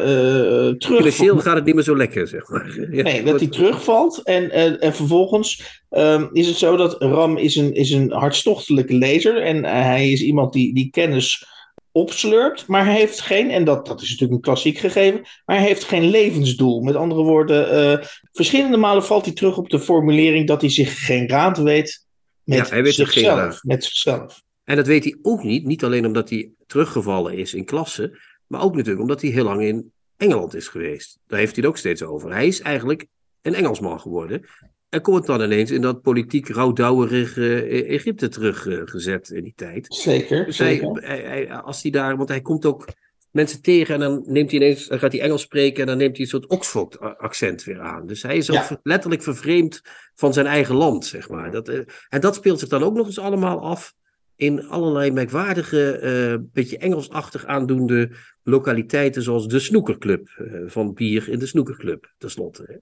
[0.77, 0.97] terug...
[0.97, 2.65] Financieel gaat het niet meer zo lekker, zeg maar.
[2.91, 3.03] Ja.
[3.03, 4.21] Nee, dat hij terugvalt.
[4.23, 8.93] En, en, en vervolgens um, is het zo dat Ram is een, is een hartstochtelijke
[8.93, 9.41] lezer.
[9.41, 11.45] En uh, hij is iemand die, die kennis
[11.91, 12.67] opslurpt.
[12.67, 15.83] Maar hij heeft geen, en dat, dat is natuurlijk een klassiek gegeven, maar hij heeft
[15.83, 16.81] geen levensdoel.
[16.81, 21.05] Met andere woorden, uh, verschillende malen valt hij terug op de formulering dat hij zich
[21.05, 22.05] geen raad weet
[22.43, 24.41] met, ja, hij weet zichzelf, met zichzelf.
[24.63, 25.65] En dat weet hij ook niet.
[25.65, 29.61] Niet alleen omdat hij teruggevallen is in klasse, maar ook natuurlijk omdat hij heel lang
[29.61, 31.19] in Engeland is geweest.
[31.27, 32.31] Daar heeft hij het ook steeds over.
[32.31, 33.05] Hij is eigenlijk
[33.41, 34.45] een Engelsman geworden.
[34.89, 39.85] En komt dan ineens in dat politiek rouwdouwerige Egypte teruggezet in die tijd.
[39.93, 40.45] Zeker.
[40.45, 41.03] Dus zeker.
[41.05, 42.85] Hij, hij, als hij daar, want hij komt ook
[43.31, 46.15] mensen tegen en dan neemt hij ineens, dan gaat hij Engels spreken en dan neemt
[46.15, 48.07] hij een soort Oxford-accent weer aan.
[48.07, 48.79] Dus hij is ook Ja.
[48.83, 49.81] letterlijk vervreemd
[50.15, 51.51] van zijn eigen land, zeg maar.
[51.51, 51.79] Dat, eh,
[52.09, 53.93] en dat speelt zich dan ook nog eens allemaal af
[54.37, 58.09] in allerlei merkwaardige, eh beetje Engelsachtig aandoende
[58.43, 62.63] lokaliteiten, zoals de snoekerclub eh, van bier in de snoekerclub, tenslotte.
[62.67, 62.75] hè.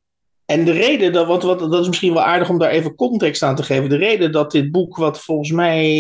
[0.46, 3.44] En de reden, dat, want wat, dat is misschien wel aardig om daar even context
[3.44, 3.90] aan te geven.
[3.90, 5.92] De reden dat dit boek, wat volgens mij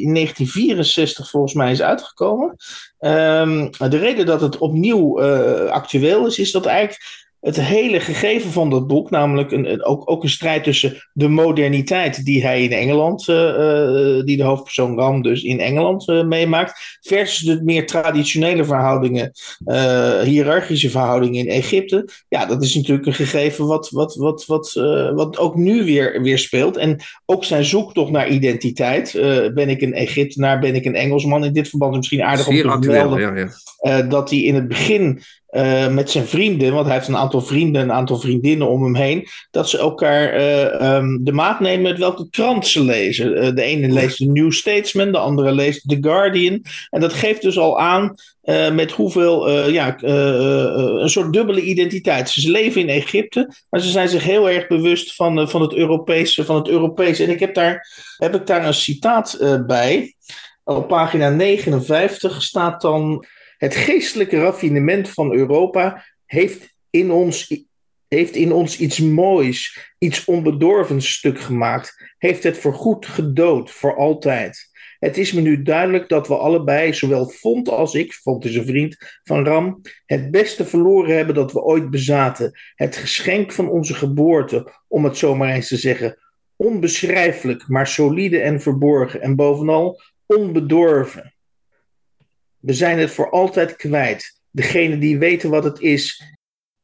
[0.00, 2.56] in 1964 volgens mij is uitgekomen.
[2.98, 8.50] ehm, de reden dat het opnieuw eh, actueel is, is dat eigenlijk het hele gegeven
[8.50, 12.62] van dat boek, namelijk een, een- ook, ook een strijd tussen de moderniteit die hij
[12.62, 13.48] in Engeland, eh,
[14.18, 19.32] eh, die de hoofdpersoon Ram dus in Engeland eh, meemaakt, versus de meer traditionele verhoudingen,
[19.64, 22.08] eh, hiërarchische verhoudingen in Egypte.
[22.28, 24.72] Ja, dat is natuurlijk een gegeven wat, wat, wat, wat,
[25.14, 26.76] wat ook nu weer, weer speelt.
[26.76, 29.12] En ook zijn zoektocht naar identiteit.
[29.54, 31.44] Ben ik een Egyptenaar, ben ik een Engelsman?
[31.44, 33.98] In dit verband is misschien aardig om te actueel, vermelden ja, ja.
[33.98, 37.40] eh, dat hij in het begin eh, met zijn vrienden, want hij heeft een aantal
[37.40, 41.82] vrienden, een aantal vriendinnen om hem heen, dat ze elkaar eh, ehm, de maat nemen
[41.82, 43.36] met welke krant ze lezen.
[43.36, 46.62] Eh, de ene leest de New Statesman, de andere leest The Guardian.
[46.90, 48.14] En dat geeft dus al aan
[48.72, 52.30] met hoeveel, ja, een soort dubbele identiteit.
[52.30, 56.44] Ze leven in Egypte, maar ze zijn zich heel erg bewust van, van, het, Europese,
[56.44, 57.24] van het Europese.
[57.24, 60.14] En ik heb daar, heb ik daar een citaat bij.
[60.64, 63.26] Op pagina 59 staat dan.
[63.58, 67.64] Het geestelijke raffinement van Europa heeft in ons,
[68.08, 72.14] heeft in ons iets moois, iets onbedorvens stuk gemaakt.
[72.18, 74.70] Heeft het voorgoed gedood, voor altijd.
[74.98, 78.66] Het is me nu duidelijk dat we allebei, zowel Font als ik, Font is een
[78.66, 82.58] vriend van Ram, het beste verloren hebben dat we ooit bezaten.
[82.74, 86.18] Het geschenk van onze geboorte, om het zomaar eens te zeggen.
[86.56, 89.20] Onbeschrijfelijk, maar solide en verborgen.
[89.20, 91.37] En bovenal onbedorven.
[92.60, 94.40] We zijn het voor altijd kwijt.
[94.50, 96.22] Degene die weten wat het is,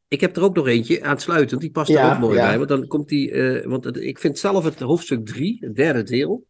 [0.09, 2.57] Ik heb er ook nog eentje aansluitend, die past er ook mooi bij.
[2.57, 6.47] Want dan komt die, uh, want ik vind zelf het hoofdstuk 3, het derde deel,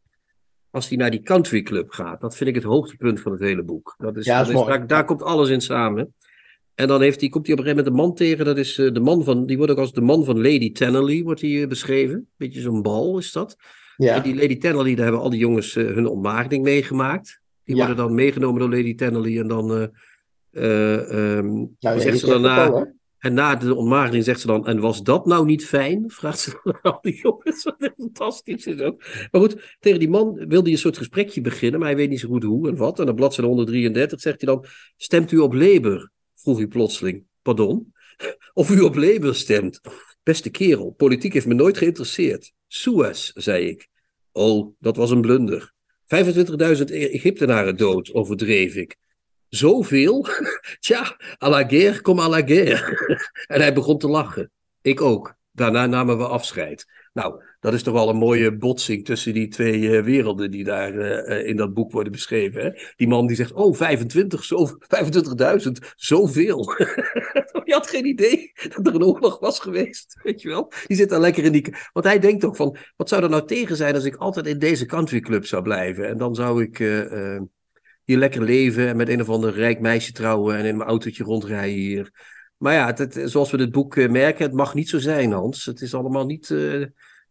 [0.71, 3.63] als hij naar die country club gaat, dat vind ik het hoogtepunt van het hele
[3.63, 3.95] boek.
[3.99, 6.15] Dat is, dat is, daar, daar, komt alles in samen.
[6.75, 8.79] En dan heeft hij, komt hij op een gegeven moment een man tegen, dat is
[8.79, 11.51] uh, de man van, die wordt ook als de man van Lady Tannerley, wordt hij
[11.51, 12.29] uh, beschreven.
[12.37, 13.57] Beetje zo'n bal is dat.
[13.97, 14.15] Ja.
[14.15, 17.41] En die Lady Tannerley, daar hebben al die jongens hun ontmaagding meegemaakt.
[17.65, 19.91] Die worden dan meegenomen door Lady Tannerley en dan
[20.51, 22.93] um, nou, zegt ze daarna...
[23.25, 26.05] En na de ontmaagding zegt ze dan, en was dat nou niet fijn?
[26.19, 29.05] Vraagt ze dan al die jongens, wat fantastisch is ook.
[29.31, 32.21] Maar goed, tegen die man wilde hij een soort gesprekje beginnen, maar hij weet niet
[32.21, 33.01] zo goed hoe en wat.
[33.01, 34.65] En op bladzijde 133 zegt hij dan,
[34.97, 36.11] stemt u op Labour?
[36.35, 37.25] Vroeg hij plotseling.
[37.43, 37.93] Pardon?
[38.53, 39.81] Of u op Labour stemt?
[40.23, 42.53] Beste kerel, politiek heeft me nooit geïnteresseerd.
[42.67, 43.89] Suez, zei ik.
[44.33, 45.74] Oh, dat was een blunder.
[46.05, 48.97] 25.000 Egyptenaren dood, overdreef ik.
[49.49, 50.27] Zoveel?
[50.81, 53.19] Tja, à la guerre, kom à la guerre.
[53.55, 54.51] en hij begon te lachen.
[54.83, 55.35] Ik ook.
[55.53, 56.87] Daarna namen we afscheid.
[57.13, 60.95] Nou, dat is toch wel een mooie botsing tussen die twee uh, werelden die daar
[60.95, 62.63] uh, in dat boek worden beschreven.
[62.63, 62.71] Hè?
[62.97, 66.65] Die man die zegt, oh, 25, zo, 25.000, zoveel.
[67.65, 70.73] die had geen idee dat er een oorlog was geweest, weet je wel.
[70.87, 71.75] Die zit daar lekker in die...
[71.93, 74.59] Want hij denkt ook van, wat zou er nou tegen zijn als ik altijd in
[74.59, 76.09] deze countryclub zou blijven?
[76.09, 76.79] En dan zou ik...
[78.05, 81.25] Hier lekker leven en met een of ander rijk meisje trouwen en in mijn autootje
[81.25, 82.11] rondrijden hier.
[82.57, 85.65] Maar ja, het, zoals we dit boek eh, merken, het mag niet zo zijn, Hans.
[85.65, 86.55] Het is allemaal niet.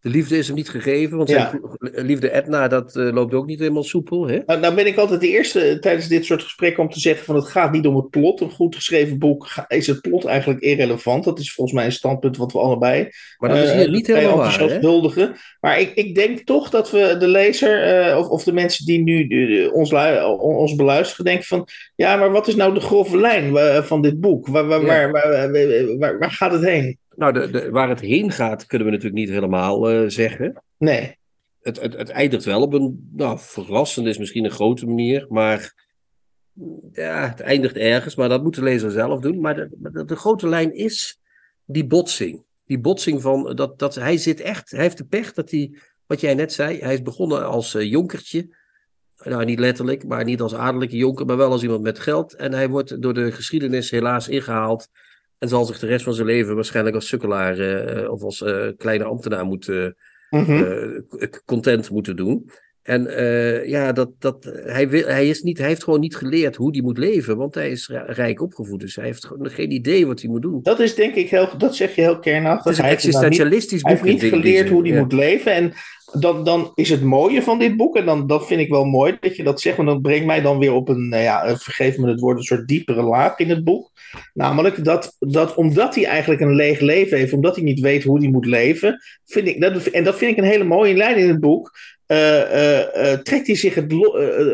[0.03, 3.59] De liefde is hem niet gegeven, want zijn liefde Edna, dat uh, loopt ook niet
[3.59, 4.27] helemaal soepel.
[4.27, 4.39] Hè?
[4.45, 7.35] Nou, nou, ben ik altijd de eerste tijdens dit soort gesprekken om te zeggen van
[7.35, 8.41] het gaat niet om het plot.
[8.41, 11.23] Een goed geschreven boek is het plot eigenlijk irrelevant.
[11.23, 14.37] Dat is volgens mij een standpunt wat we allebei maar dat is hier niet helemaal
[14.37, 15.35] waar, huldigen.
[15.59, 18.99] Maar ik, ik denk toch dat we de lezer uh, of, of de mensen die
[18.99, 19.93] nu ons,
[20.39, 24.47] ons beluisteren denken van ja, maar wat is nou de grove lijn van dit boek?
[24.47, 25.11] Waar, waar, waar,
[25.99, 26.97] waar, waar gaat het heen?
[27.15, 30.63] Nou, de, de, waar het heen gaat, kunnen we natuurlijk niet helemaal uh, zeggen.
[30.77, 31.17] Nee.
[31.61, 35.73] Het, het, het eindigt wel op een, nou, verrassend is misschien een grote manier, maar
[36.91, 39.39] ja, het eindigt ergens, maar dat moet de lezer zelf doen.
[39.39, 41.19] Maar de, de, grote lijn is
[41.65, 42.43] die botsing.
[42.65, 46.21] Die botsing van, dat, dat hij zit echt, hij heeft de pech dat hij, wat
[46.21, 48.55] jij net zei, hij is begonnen als uh, jonkertje.
[49.17, 52.33] Nou, niet letterlijk, maar niet als adellijke jonker, maar wel als iemand met geld.
[52.33, 54.89] En hij wordt door de geschiedenis helaas ingehaald
[55.43, 58.67] en zal zich de rest van zijn leven waarschijnlijk als sukkelaar uh, of als uh,
[58.77, 59.95] kleine ambtenaar moeten,
[60.29, 61.07] mm -hmm.
[61.45, 62.49] content moeten doen.
[62.83, 63.03] En
[63.65, 66.81] ja, dat, dat, hij, wil, hij, is niet, hij heeft gewoon niet geleerd hoe hij
[66.81, 68.79] moet leven, want hij is rijk opgevoed.
[68.79, 70.59] Dus hij heeft gewoon geen idee wat hij moet doen.
[70.63, 72.63] Dat is denk ik heel, dat zeg je heel kernachtig.
[72.63, 73.91] Het is een existentialistisch boek.
[73.91, 75.53] Hij heeft niet geleerd hoe hij moet leven.
[75.53, 75.73] En
[76.19, 79.17] dan, dan is het mooie van dit boek, en dan, dat vind ik wel mooi
[79.19, 81.97] dat je dat zegt, want dat brengt mij dan weer op een, nou ja, vergeef
[81.97, 83.91] me het woord, een soort diepere laag in het boek.
[84.33, 88.19] Namelijk dat, dat omdat hij eigenlijk een leeg leven heeft, omdat hij niet weet hoe
[88.19, 91.29] hij moet leven, vind ik, dat, en dat vind ik een hele mooie lijn in
[91.29, 91.71] het boek,
[93.23, 93.93] trekt hij zich het,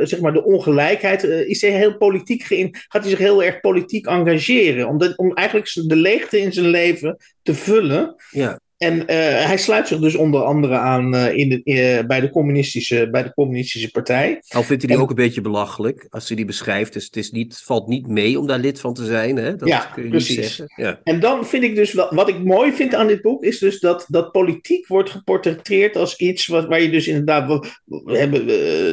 [0.03, 2.43] zeg maar de ongelijkheid, is hij heel politiek
[2.87, 7.17] gaat hij zich heel erg politiek engageren, omdat, om eigenlijk de leegte in zijn leven
[7.41, 8.15] te vullen.
[8.29, 8.59] Ja.
[8.79, 9.05] En uh,
[9.45, 13.23] hij sluit zich dus onder andere aan uh, in de, uh, bij, de communistische, bij
[13.23, 14.41] de communistische partij.
[14.47, 16.93] Al vindt hij die ook een beetje belachelijk als hij die beschrijft.
[16.93, 19.37] Dus het is niet, valt niet mee om daar lid van te zijn.
[19.37, 19.55] Hè?
[19.55, 20.35] Dat ja, kun je precies.
[20.35, 20.83] Niet zeggen.
[20.83, 20.99] Ja.
[21.03, 23.79] En dan vind ik dus, wel, wat ik mooi vind aan dit boek, is dus
[23.79, 28.45] dat, dat politiek wordt geportretteerd als iets wat, waar je dus inderdaad, we hebben,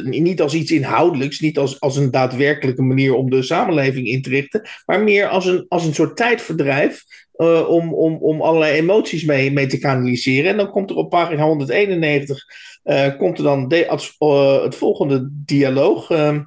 [0.09, 4.29] niet als iets inhoudelijks, niet als, als een daadwerkelijke manier om de samenleving in te
[4.29, 7.03] richten, maar meer als een, als een soort tijdverdrijf
[7.37, 10.51] uh, om, om, om allerlei emoties mee, mee te kanaliseren.
[10.51, 12.45] En dan komt er op pagina 191
[12.83, 13.85] uh, eh, komt er dan de,
[14.19, 16.09] uh, het volgende dialoog.
[16.09, 16.41] Ehm,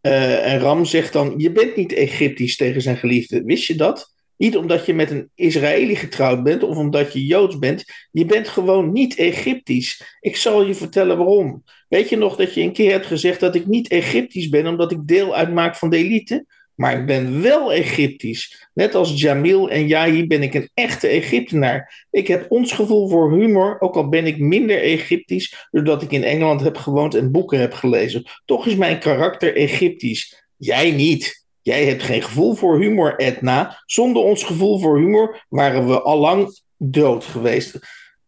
[0.00, 3.42] en Ram zegt dan: Je bent niet Egyptisch tegen zijn geliefde.
[3.42, 4.14] Wist je dat?
[4.36, 7.84] Niet omdat je met een Israëli getrouwd bent of omdat je Joods bent.
[8.10, 10.16] Je bent gewoon niet Egyptisch.
[10.20, 11.62] Ik zal je vertellen waarom.
[11.88, 14.92] Weet je nog dat je een keer hebt gezegd dat ik niet Egyptisch ben omdat
[14.92, 16.46] ik deel uitmaak van de elite?
[16.76, 18.68] Maar ik ben wel Egyptisch.
[18.74, 22.06] Net als Jamil en Yahi ben ik een echte Egyptenaar.
[22.10, 26.24] Ik heb ons gevoel voor humor, ook al ben ik minder Egyptisch, doordat ik in
[26.24, 28.24] Engeland heb gewoond en boeken heb gelezen.
[28.44, 30.44] Toch is mijn karakter Egyptisch.
[30.56, 31.44] Jij niet.
[31.62, 33.82] Jij hebt geen gevoel voor humor, Edna.
[33.86, 37.78] Zonder ons gevoel voor humor waren we allang dood geweest.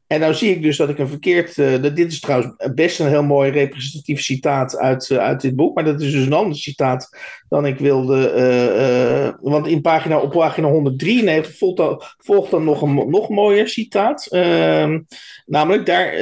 [0.09, 1.57] En nou zie ik dus dat ik een verkeerd.
[1.57, 5.75] Uh, dit is trouwens best een heel mooi representatief citaat uit, uh, uit dit boek.
[5.75, 7.16] Maar dat is dus een ander citaat
[7.49, 8.33] dan ik wilde.
[8.37, 13.68] Uh, want in pagina, op pagina 193 volgt dan, volgt dan nog een nog mooier
[13.68, 14.27] citaat.
[14.27, 15.01] Ehm,
[15.47, 16.12] namelijk, daar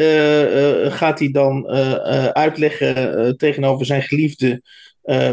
[0.90, 1.68] gaat hij dan
[2.32, 4.62] uitleggen tegenover zijn geliefde.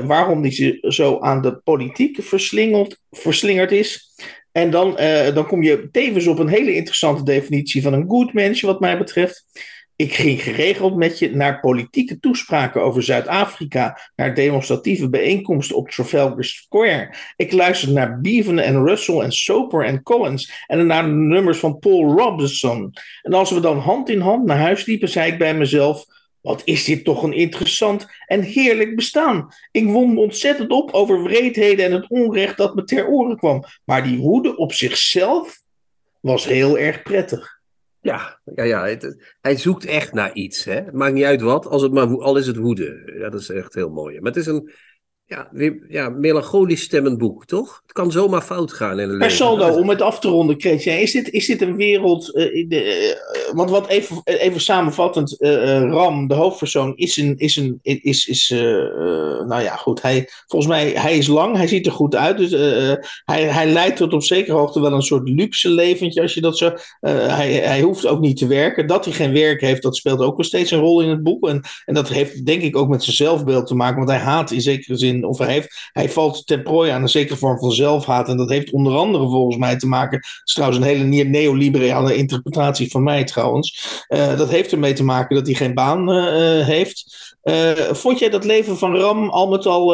[0.04, 2.20] waarom hij zo aan de politiek
[3.12, 4.14] verslingerd is.
[4.54, 4.96] En dan,
[5.34, 8.98] dan kom je tevens op een hele interessante definitie van een good mens, wat mij
[8.98, 9.46] betreft.
[9.96, 16.44] Ik ging geregeld met je naar politieke toespraken over Zuid-Afrika, naar demonstratieve bijeenkomsten op Trafalgar
[16.44, 17.16] Square.
[17.36, 21.80] Ik luisterde naar Bevan en Russell en Soper en Collins en naar de nummers van
[21.80, 22.94] Paul Robinson.
[23.22, 26.06] En als we dan hand in hand naar huis liepen, zei ik bij mezelf:
[26.44, 29.54] wat is dit toch een interessant en heerlijk bestaan.
[29.72, 33.64] Ik won ontzettend op over wreedheden en het onrecht dat me ter oren kwam.
[33.84, 35.62] Maar die woede op zichzelf
[36.20, 37.62] was heel erg prettig.
[38.02, 38.98] Ja, ja, ja
[39.42, 40.64] hij zoekt echt naar iets.
[40.64, 40.74] Hè?
[40.74, 43.14] Het maakt niet uit wat, als het maar, al is het woede.
[43.18, 44.20] Ja, dat is echt heel mooi.
[44.20, 44.72] Maar het is een,
[45.26, 45.50] ja,
[45.90, 47.82] ja, melancholisch stemmend boek, toch?
[47.84, 51.12] Het kan zomaar fout gaan in een saldo, om het af te ronden, Kretje, is
[51.12, 52.28] dit, is dit een wereld...
[52.36, 53.16] Uh, de,
[53.48, 57.38] uh, want wat even, even samenvattend, uh, Ram, de hoofdpersoon, is een...
[57.38, 58.50] Is een is, is,
[59.48, 62.38] nou ja, goed, hij, volgens mij, hij is lang, hij ziet er goed uit.
[62.38, 62.52] Dus
[63.26, 66.58] hij, hij leidt tot op zekere hoogte wel een soort luxe leventje, als je dat
[66.58, 66.74] zo...
[67.00, 68.88] hij, hij hoeft ook niet te werken.
[68.88, 71.48] Dat hij geen werk heeft, dat speelt ook nog steeds een rol in het boek.
[71.48, 74.52] En, en dat heeft denk ik ook met zijn zelfbeeld te maken, want hij haat
[74.52, 77.72] in zekere zin of hij, heeft, hij valt ten prooi aan een zekere vorm van
[77.72, 78.28] zelfhaat.
[78.28, 80.20] En dat heeft onder andere volgens mij te maken.
[80.20, 84.02] Dat is trouwens een hele neoliberale interpretatie van mij trouwens.
[84.10, 87.32] Uh, dat heeft ermee te maken dat hij geen baan uh, heeft.
[87.44, 89.86] Uh, vond jij dat leven van Ram al met al.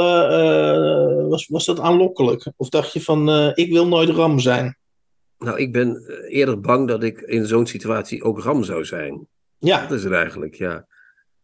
[1.29, 2.51] was, was dat aanlokkelijk?
[2.57, 4.77] Of dacht je van: ik wil nooit Ram zijn?
[5.37, 9.27] Nou, ik ben eerder bang dat ik in zo'n situatie ook Ram zou zijn.
[9.57, 9.81] Ja.
[9.81, 10.85] Dat is het eigenlijk, ja.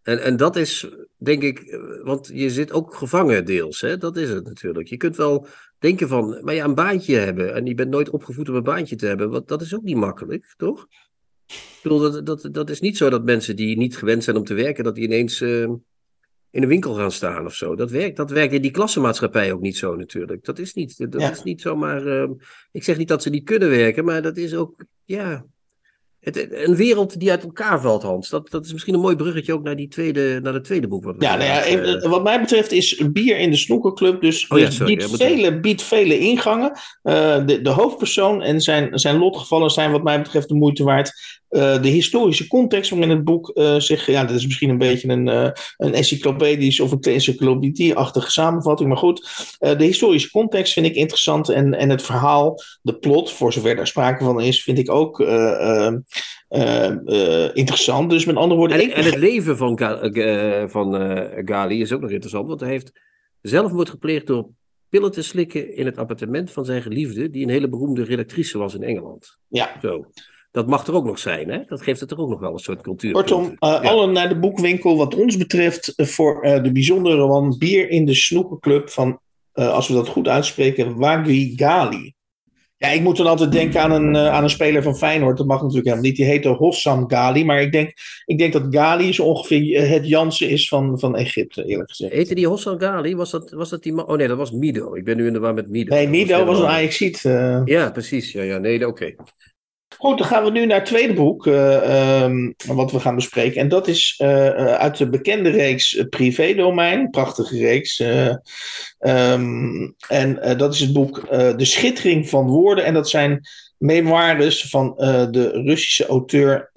[0.05, 0.87] En, en dat is,
[1.17, 3.97] denk ik, want je zit ook gevangen deels, hè?
[3.97, 4.87] dat is het natuurlijk.
[4.87, 5.47] Je kunt wel
[5.79, 8.95] denken van, maar ja, een baantje hebben en je bent nooit opgevoed om een baantje
[8.95, 10.87] te hebben, wat, dat is ook niet makkelijk, toch?
[11.47, 14.43] Ik bedoel, dat, dat, dat is niet zo dat mensen die niet gewend zijn om
[14.43, 15.61] te werken, dat die ineens uh,
[16.49, 17.75] in een winkel gaan staan of zo.
[17.75, 20.45] Dat werkt, dat werkt in die klassenmaatschappij ook niet zo natuurlijk.
[20.45, 22.29] Dat is niet, dat is niet zomaar, uh,
[22.71, 25.45] ik zeg niet dat ze niet kunnen werken, maar dat is ook, ja,
[26.33, 28.29] een wereld die uit elkaar valt, Hans.
[28.29, 31.03] Dat, dat is misschien een mooi bruggetje ook naar, die tweede, naar het tweede boek.
[31.03, 34.21] Wat ja, nou ja, uh, wat mij betreft is bier in de snoekerclub.
[34.21, 36.71] Dus, oh, ja, dus biedt, vele, biedt vele ingangen.
[37.03, 41.41] Uh, de, de hoofdpersoon en zijn, zijn lotgevallen zijn wat mij betreft de moeite waard.
[41.49, 44.05] Uh, de historische context waarin het boek uh, zich.
[44.05, 48.89] Ja, dat is misschien een beetje een, uh, een encyclopedisch of een encyclopedie-achtige samenvatting.
[48.89, 49.29] Maar goed,
[49.59, 51.49] de historische context vind ik interessant.
[51.49, 55.19] En, en het verhaal, de plot, voor zover daar sprake van is, vind ik ook
[57.53, 58.09] interessant.
[58.09, 58.79] Dus met andere woorden.
[58.79, 59.79] En, en het leven van,
[60.69, 60.93] van
[61.45, 62.91] Gali is ook nog interessant, want hij heeft
[63.41, 64.49] zelfmoord gepleegd door
[64.89, 68.73] pillen te slikken in het appartement van zijn geliefde, die een hele beroemde redactrice was
[68.73, 69.37] in Engeland.
[69.47, 69.71] Ja.
[69.81, 70.05] Zo.
[70.55, 71.59] Dat mag er ook nog zijn, hè?
[71.67, 73.11] Dat geeft het er ook nog wel een soort cultuur.
[73.11, 77.89] Kortom, uh, allen naar de boekwinkel wat ons betreft voor uh, de bijzondere roman Bier
[77.89, 79.19] in de Snoekerclub van,
[79.53, 82.13] uh, als we dat goed uitspreken, Wagui Gali.
[82.77, 85.37] Ja, ik moet dan altijd denken aan een, aan een speler van Feyenoord.
[85.37, 86.15] Dat mag natuurlijk helemaal niet.
[86.15, 87.45] Die heette Hossam Gali.
[87.45, 87.93] Maar ik denk,
[88.25, 92.13] ik denk dat Gali zo ongeveer het Jansen is van, van Egypte, eerlijk gezegd.
[92.13, 93.15] Heette die Hossam Gali?
[93.15, 94.95] Was dat, was dat die Oh nee, dat was Mido.
[94.95, 95.95] Ik ben nu in de war met Mido.
[95.95, 97.21] Nee, Mido was, een Ajaxiet.
[97.65, 98.31] Ja, precies.
[98.31, 98.57] Ja, ja.
[98.57, 99.15] Nee, oké.
[99.97, 103.61] Goed, dan gaan we nu naar het tweede boek uh, um, wat we gaan bespreken.
[103.61, 107.09] En dat is uh, uit de bekende reeks Privé-domein.
[107.09, 107.99] Prachtige reeks.
[107.99, 108.35] Uh,
[108.99, 112.85] um, en dat is het boek De Schittering van Woorden.
[112.85, 113.41] En dat zijn
[113.77, 114.93] memoires van
[115.31, 116.69] de Russische auteur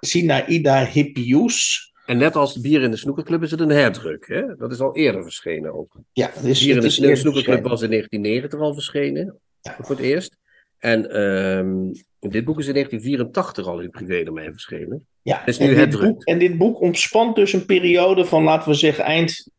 [0.00, 1.92] Zinaida Hippius.
[2.06, 4.26] En net als Bier in de Snoekerclub is het een herdruk.
[4.28, 4.56] Hè?
[4.56, 5.96] Dat is al eerder verschenen ook.
[6.12, 9.38] Ja, dat is, Bier in de Snoekerclub was in 1990 al verschenen.
[9.62, 10.36] Voor het eerst.
[10.84, 15.06] En um, dit boek is in 1984 al in privé-domein verschenen.
[15.22, 18.68] Ja, is nu en, dit boek, en dit boek ontspant dus een periode van, laten
[18.68, 19.50] we zeggen, eind...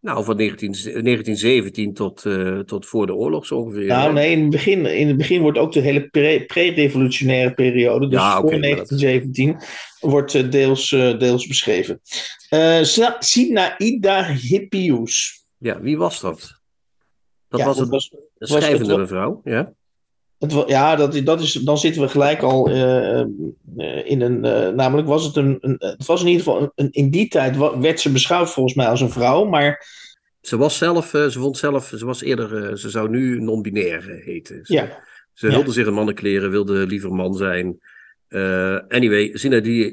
[0.00, 3.86] Nou, van 19, 1917 tot, uh, tot voor de oorlog zo ongeveer.
[3.86, 6.08] Nou, nee, in het begin, in het begin wordt ook de hele
[6.46, 9.64] pre-revolutionaire periode, dus voor 1917, dat...
[10.00, 12.00] wordt uh, deels, uh, deels beschreven.
[13.18, 15.46] Sinaida Hippius.
[15.58, 16.60] Ja, wie was dat?
[17.48, 19.76] Dat ja, was, het, was, schrijvende was, mevrouw, ja?
[20.38, 23.24] Het, ja, dat, dat is, dan zitten we gelijk al uh,
[24.04, 24.44] in een.
[24.44, 26.72] Uh, namelijk was het een, een, Het was in ieder geval.
[26.74, 29.86] Een, in die tijd werd ze beschouwd volgens mij als een vrouw, maar.
[30.40, 31.08] Ze was zelf.
[31.08, 31.92] ze vond zelf.
[31.96, 32.78] Ze was eerder.
[32.78, 34.60] ze zou nu non-binair heten.
[34.62, 35.02] Ze, ja.
[35.32, 37.80] Ze wilde zich een mannenkleren, wilde liever man zijn.
[38.88, 39.30] anyway,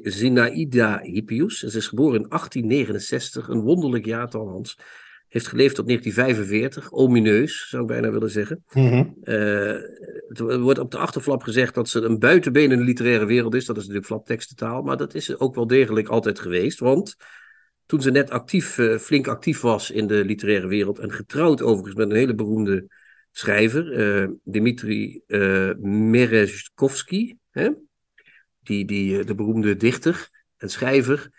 [0.03, 1.60] Zinaida Hippius.
[1.60, 3.47] Ze is geboren in 1869.
[3.47, 4.77] Een wonderlijk jaartal, Hans.
[5.36, 6.91] Heeft geleefd tot 1945.
[6.91, 8.63] Omineus, zou ik bijna willen zeggen.
[8.74, 9.13] Mm
[10.28, 13.65] er wordt op de achterflap gezegd dat ze een buitenbeen in de literaire wereld is.
[13.65, 14.82] Dat is natuurlijk flaptekstentaal.
[14.82, 16.80] Maar dat is ook wel degelijk altijd geweest.
[16.80, 17.15] Want
[17.86, 21.00] toen ze net actief, uh, flink actief was in de literaire wereld.
[21.00, 22.88] En getrouwd overigens met een hele beroemde
[23.32, 27.69] schrijver, Dmitri uh, Merezhkovsky, hè?
[28.62, 31.35] Die, die, de beroemde dichter en schrijver.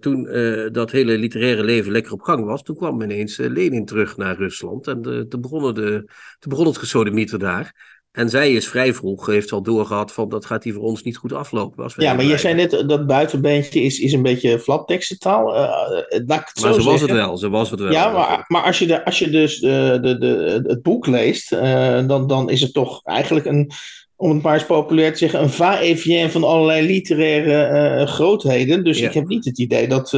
[0.00, 0.28] Toen
[0.72, 4.86] dat hele literaire leven lekker op gang was, toen kwam ineens Lenin terug naar Rusland.
[4.86, 7.92] En toen, begon de, toen begon het gesodemieter daar.
[8.14, 11.16] En zij is vrij vroeg, heeft al doorgehad van dat gaat hier voor ons niet
[11.16, 11.92] goed aflopen.
[11.96, 15.54] Ja, maar je zei net dat buitenbeentje is, is een beetje flaptekstentaal.
[15.54, 17.92] Uh, maar zo, was het wel, zo was het wel.
[17.92, 21.52] Ja, maar, maar als, je de, als je dus de, de, de, het boek leest,
[21.52, 23.70] uh, dan, dan is het toch eigenlijk een,
[24.16, 28.84] om het maar eens populair te zeggen, een va-et-vient van allerlei literaire uh, grootheden.
[28.84, 30.12] Dus ik heb niet het idee dat.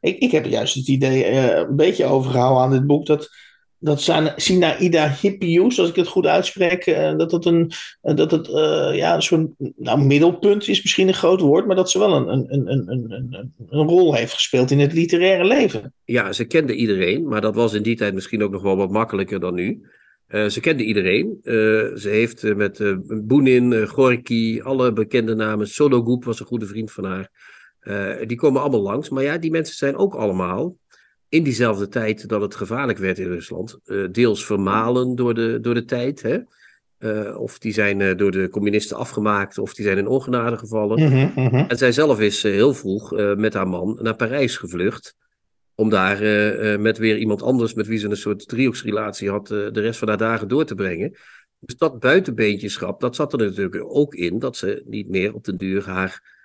[0.00, 3.28] ik, ik heb juist het idee een beetje overgehouden aan dit boek dat
[3.80, 6.84] dat Sinaida Hippius, als ik het goed uitspreek,
[7.16, 8.46] dat het een, dat het,
[8.96, 12.28] ja, een soort nou, middelpunt is misschien een groot woord, maar dat ze wel een,
[12.28, 15.94] een, een, een, een, een rol heeft gespeeld in het literaire leven.
[16.04, 18.90] Ja, ze kende iedereen, maar dat was in die tijd misschien ook nog wel wat
[18.90, 19.82] makkelijker dan nu.
[20.30, 21.38] Ze kende iedereen.
[21.94, 27.04] ze heeft met uh, Boenin, Gorky, alle bekende namen, Sologub was een goede vriend van
[27.04, 27.30] haar.
[28.26, 29.08] die komen allemaal langs.
[29.08, 30.76] Maar ja, die mensen zijn ook allemaal
[31.28, 33.78] in diezelfde tijd dat het gevaarlijk werd in Rusland,
[34.12, 36.22] deels vermalen door de, door de tijd.
[36.22, 36.38] Hè?
[37.34, 41.02] Of die zijn door de communisten afgemaakt, of die zijn in ongenade gevallen.
[41.02, 45.16] Mm -hmm, En zij zelf is heel vroeg met haar man naar Parijs gevlucht.
[45.80, 46.20] Om daar
[46.80, 50.16] met weer iemand anders, met wie ze een soort driehoeksrelatie had, de rest van haar
[50.16, 51.16] dagen door te brengen.
[51.58, 55.56] Dus dat buitenbeentjeschap, dat zat er natuurlijk ook in, dat ze niet meer op den
[55.56, 56.38] duur haar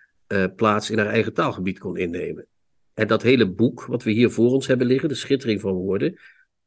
[0.56, 2.46] plaats in haar eigen taalgebied kon innemen.
[2.94, 6.20] En dat hele boek, wat we hier voor ons hebben liggen, De Schittering van Woorden,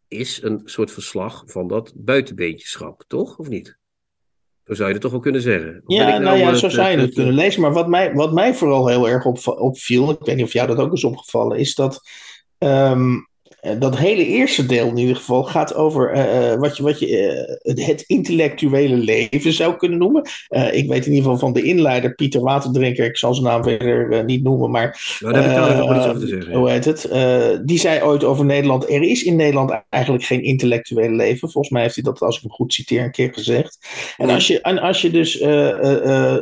[0.09, 3.39] is een soort verslag van dat buitenbeentjeschap, toch?
[3.39, 3.79] Of niet?
[4.65, 5.83] Zo zou je het toch wel kunnen zeggen.
[5.87, 7.61] ja, nou, nou, ja, zo zou je het kunnen lezen.
[7.61, 10.67] Maar wat mij, wat mij vooral heel erg op, opviel, ik weet niet of jou
[10.67, 12.01] dat ook is opgevallen, is dat
[12.59, 13.17] ehm,
[13.61, 17.59] eh, dat hele eerste deel in ieder geval gaat over uh, wat je, wat je
[17.63, 20.29] uh, het intellectuele leven zou kunnen noemen.
[20.49, 23.63] Uh, ik weet in ieder geval van de inleider, Pieter Waterdrinker, ik zal zijn naam
[23.63, 25.19] verder niet noemen, maar.
[25.21, 26.55] Nou, daar heb ik ook iets over te zeggen.
[26.55, 27.09] Hoe heet het?
[27.65, 31.51] die zei ooit over Nederland: er is in Nederland eigenlijk geen intellectuele leven.
[31.51, 33.79] Volgens mij heeft hij dat, als ik hem goed citeer, een keer gezegd.
[34.17, 35.33] En als je, en als je dus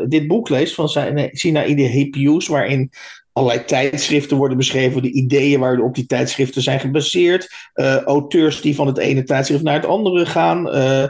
[0.08, 0.88] dit boek leest van
[1.32, 2.90] Sinaide Hippius, waarin
[3.36, 8.86] allerlei tijdschriften worden beschreven, de ideeën waarop die tijdschriften zijn gebaseerd, uh, auteurs die van
[8.86, 10.66] het ene tijdschrift naar het andere gaan.
[10.76, 11.04] Uh,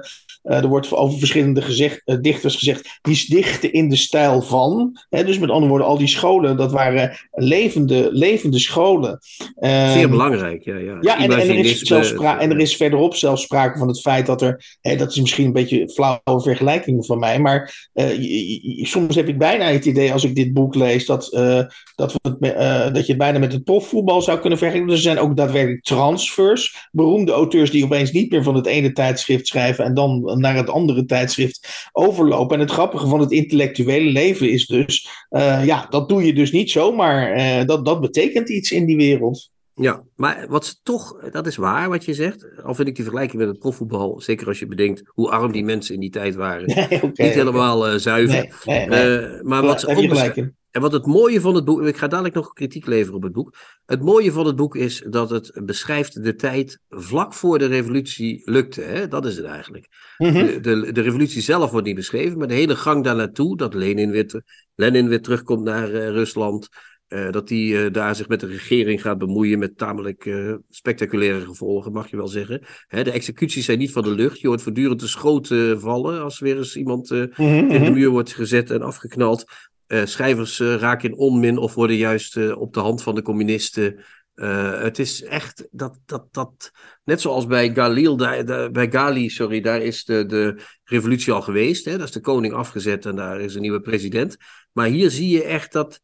[0.47, 4.99] uh, er wordt over verschillende gezegd, uh, dichters gezegd, die dichten in de stijl van.
[5.09, 9.19] Hè, dus met andere woorden, al die scholen, dat waren levende, levende scholen.
[9.61, 10.77] Uh, Zeer belangrijk, ja.
[10.77, 14.01] Ja, ja en, en, er is zelfs en er is verderop zelfs sprake van het
[14.01, 17.89] feit dat er, hè, dat is misschien een beetje een flauwe vergelijking van mij, maar
[17.93, 18.07] eh,
[18.83, 21.31] soms heb ik bijna het idee als ik dit boek lees, dat,
[21.95, 24.91] dat, we het, dat je het bijna met het profvoetbal zou kunnen vergelijken.
[24.91, 28.93] Dus er zijn ook daadwerkelijk transfers, beroemde auteurs die opeens niet meer van het ene
[28.93, 32.55] tijdschrift schrijven en dan naar het andere tijdschrift overlopen.
[32.55, 36.53] En het grappige van het intellectuele leven is dus, uh, ja, dat doe je dus
[36.53, 37.37] niet zomaar.
[37.37, 39.51] Uh, dat, dat betekent iets in die wereld.
[39.75, 42.47] Ja, maar wat ze toch, dat is waar wat je zegt.
[42.63, 45.65] Al vind ik die vergelijking met het profvoetbal, zeker als je bedenkt hoe arm die
[45.65, 48.61] mensen in die tijd waren, nee, okay, niet helemaal uh, zuiver.
[48.65, 49.87] Nee, nee, maar wat ze
[50.77, 53.33] en wat het mooie van het boek, ik ga dadelijk nog kritiek leveren op het
[53.33, 53.57] boek.
[53.87, 58.43] Het mooie van het boek is dat het beschrijft de tijd vlak voor de revolutie
[58.45, 58.81] lukte.
[58.81, 59.09] Hè?
[59.09, 59.87] Dat is het eigenlijk.
[60.19, 60.33] Mhm.
[60.33, 63.75] de, de, de, revolutie zelf wordt niet beschreven, maar de hele gang daar naartoe, dat
[63.75, 64.43] Lenin weer,
[64.75, 66.69] Lenin weer terugkomt naar uh, Rusland.
[67.09, 70.31] Uh, dat hij uh, daar zich met de regering gaat bemoeien met tamelijk
[70.71, 72.63] spectaculaire gevolgen, mag je wel zeggen.
[72.87, 74.41] Hè, de executies zijn niet van de lucht.
[74.41, 77.93] Je hoort voortdurend de schoten vallen als weer eens iemand mhm, in de mhm.
[77.93, 79.45] muur wordt gezet en afgeknald.
[79.89, 83.23] Uh, schrijvers uh, raken in onmin of worden juist uh, op de hand van de
[83.23, 84.05] communisten.
[84.81, 86.71] het is echt dat, dat, dat
[87.05, 91.85] net zoals bij Galil, daar, bij Gali, sorry, daar is de, de revolutie al geweest.
[91.85, 91.97] Hè?
[91.97, 94.37] Daar is de koning afgezet en daar is een nieuwe president.
[94.73, 96.01] Maar hier zie je echt dat,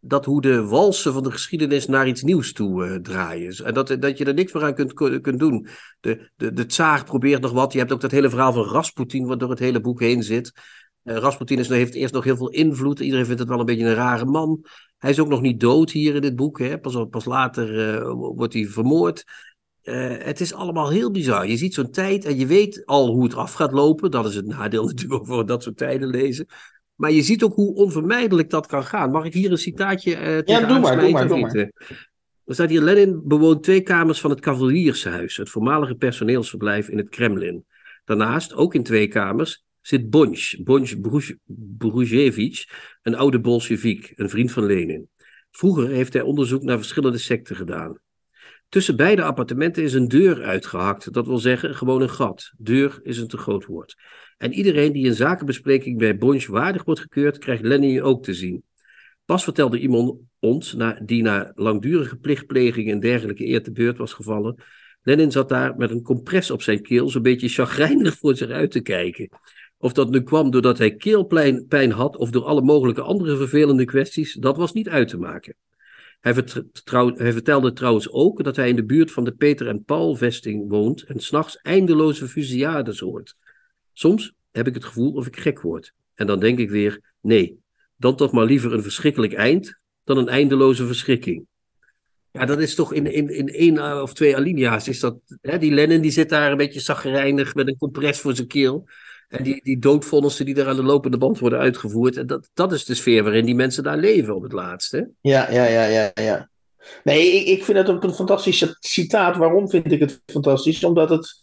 [0.00, 3.64] dat hoe de walsen van de geschiedenis naar iets nieuws toe draaien.
[3.64, 5.66] En dat, dat je er niks meer aan kunt, kunt doen.
[6.00, 7.72] De, de, de tsaar probeert nog wat.
[7.72, 10.52] Je hebt ook dat hele verhaal van Rasputin, wat door het hele boek heen zit.
[11.04, 13.00] Uh, Rasputin is, heeft eerst nog heel veel invloed.
[13.00, 14.64] Iedereen vindt het wel een beetje een rare man.
[14.98, 16.58] Hij is ook nog niet dood hier in dit boek.
[16.58, 16.78] Hè?
[16.78, 19.24] Pas, pas later uh, wordt hij vermoord.
[19.82, 21.46] Uh, het is allemaal heel bizar.
[21.46, 24.10] Je ziet zo'n tijd en je weet al hoe het af gaat lopen.
[24.10, 26.46] Dat is het nadeel natuurlijk voor dat soort tijden lezen.
[26.94, 29.10] Maar je ziet ook hoe onvermijdelijk dat kan gaan.
[29.10, 31.70] Mag ik hier een citaatje uh, Ja, doe maar, doe maar, doe maar.
[32.44, 37.08] Er staat hier, Lenin bewoont twee kamers van het kavaliershuis, het voormalige personeelsverblijf in het
[37.08, 37.64] Kremlin.
[38.04, 41.34] Daarnaast, ook in twee kamers, zit Bonch, Bonch
[41.78, 42.64] Bruzhevich,
[43.02, 45.08] een oude Bolshevik, een vriend van Lenin.
[45.50, 47.98] Vroeger heeft hij onderzoek naar verschillende secten gedaan.
[48.68, 51.12] Tussen beide appartementen is een deur uitgehakt.
[51.12, 52.52] Dat wil zeggen, gewoon een gat.
[52.58, 53.96] Deur is een te groot woord.
[54.36, 58.64] En iedereen die een zakenbespreking bij Bonch waardig wordt gekeurd, krijgt Lenny ook te zien.
[59.24, 64.62] Pas vertelde iemand ons, die na langdurige plichtpleging en dergelijke eer te beurt was gevallen.
[65.02, 68.70] Lenin zat daar met een compress op zijn keel, zo'n beetje chagrijnig voor zich uit
[68.70, 69.28] te kijken.
[69.84, 74.34] Of dat nu kwam doordat hij keelpijn had of door alle mogelijke andere vervelende kwesties,
[74.34, 75.54] dat was niet uit te maken.
[76.20, 76.34] Hij,
[77.32, 81.02] vertelde trouwens ook dat hij in de buurt van de Peter en Paul vesting woont
[81.02, 83.36] en s'nachts eindeloze fusillades hoort.
[83.92, 85.92] Soms heb ik het gevoel of ik gek word.
[86.14, 87.58] En dan denk ik weer, nee,
[87.96, 91.46] dan toch maar liever een verschrikkelijk eind dan een eindeloze verschrikking.
[92.30, 94.88] Ja, dat is toch in, in, in één of twee alinea's.
[94.88, 98.34] Is dat, hè, die Lennon die zit daar een beetje zagrijnig met een compress voor
[98.34, 98.88] zijn keel.
[99.28, 102.16] En die, die doodvonnissen die er aan de lopende band worden uitgevoerd.
[102.16, 105.10] En dat, dat is de sfeer waarin die mensen daar leven op het laatste.
[105.20, 106.10] Ja, ja, ja, ja.
[106.14, 106.48] ja.
[107.04, 109.36] Nee, ik, ik vind het een, een fantastisch citaat.
[109.36, 110.84] Waarom vind ik het fantastisch?
[110.84, 111.42] Omdat het.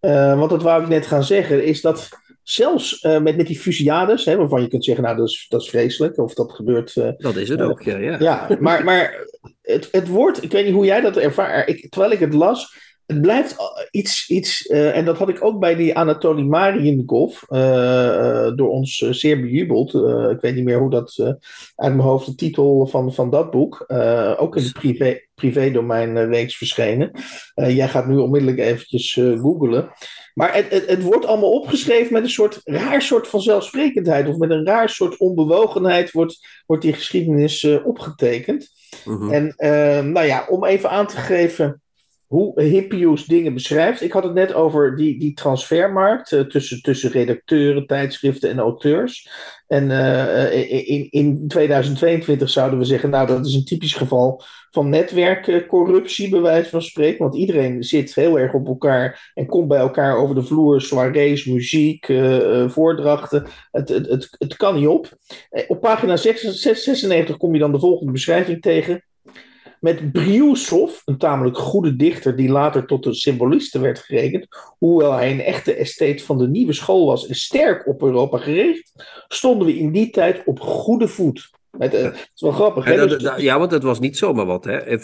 [0.00, 2.08] Uh, want dat wou ik net gaan zeggen, is dat
[2.42, 5.60] zelfs uh, met, met die fusillades, hè, waarvan je kunt zeggen, nou dat is, dat
[5.62, 6.96] is vreselijk, of dat gebeurt.
[6.96, 7.98] Uh, dat is het ook, ja.
[7.98, 9.26] Ja, ja maar, maar
[9.62, 12.76] het, het woord, ik weet niet hoe jij dat ervaart, terwijl ik het las,
[13.06, 13.56] het blijft
[13.92, 18.96] iets, iets uh, en dat had ik ook bij die Anatoly Marienkov, uh, door ons
[18.98, 19.94] zeer bejubeld.
[20.30, 21.18] ik weet niet meer hoe dat
[21.74, 23.84] uit mijn hoofd de titel van, van dat boek,
[24.36, 27.10] ook in het privé, privé-domein reeks verschenen.
[27.54, 29.90] jij gaat nu onmiddellijk eventjes googlen.
[30.34, 34.36] Maar het, het, het, wordt allemaal opgeschreven met een soort raar soort van zelfsprekendheid, of
[34.36, 38.68] met een raar soort onbewogenheid wordt, wordt die geschiedenis opgetekend.
[39.04, 39.32] -huh.
[39.32, 39.54] En
[40.12, 41.82] nou ja, om even aan te geven
[42.32, 44.02] hoe Hippius dingen beschrijft.
[44.02, 49.30] Ik had het net over die, die transfermarkt uh, tussen, tussen redacteuren, tijdschriften en auteurs.
[49.66, 54.88] En uh, in, in 2022 zouden we zeggen, nou dat is een typisch geval van
[54.88, 57.18] netwerkcorruptie, bij wijze van spreken.
[57.18, 61.44] Want iedereen zit heel erg op elkaar en komt bij elkaar over de vloer, soirées,
[61.44, 62.06] muziek,
[62.66, 63.46] voordrachten.
[63.70, 65.18] Het, het, het kan niet op.
[65.68, 69.02] Op pagina 96 kom je dan de volgende beschrijving tegen
[69.82, 74.46] met Briusov, een tamelijk goede dichter die later tot een symboliste werd gerekend,
[74.78, 78.92] hoewel hij een echte estate van de nieuwe school was en sterk op Europa gericht,
[79.28, 81.50] stonden we in die tijd op goede voet.
[81.78, 82.84] Het, uh, is wel grappig.
[82.84, 82.92] Hè?
[83.36, 84.64] Ja, want het was niet zomaar wat.
[84.64, 84.98] Hè?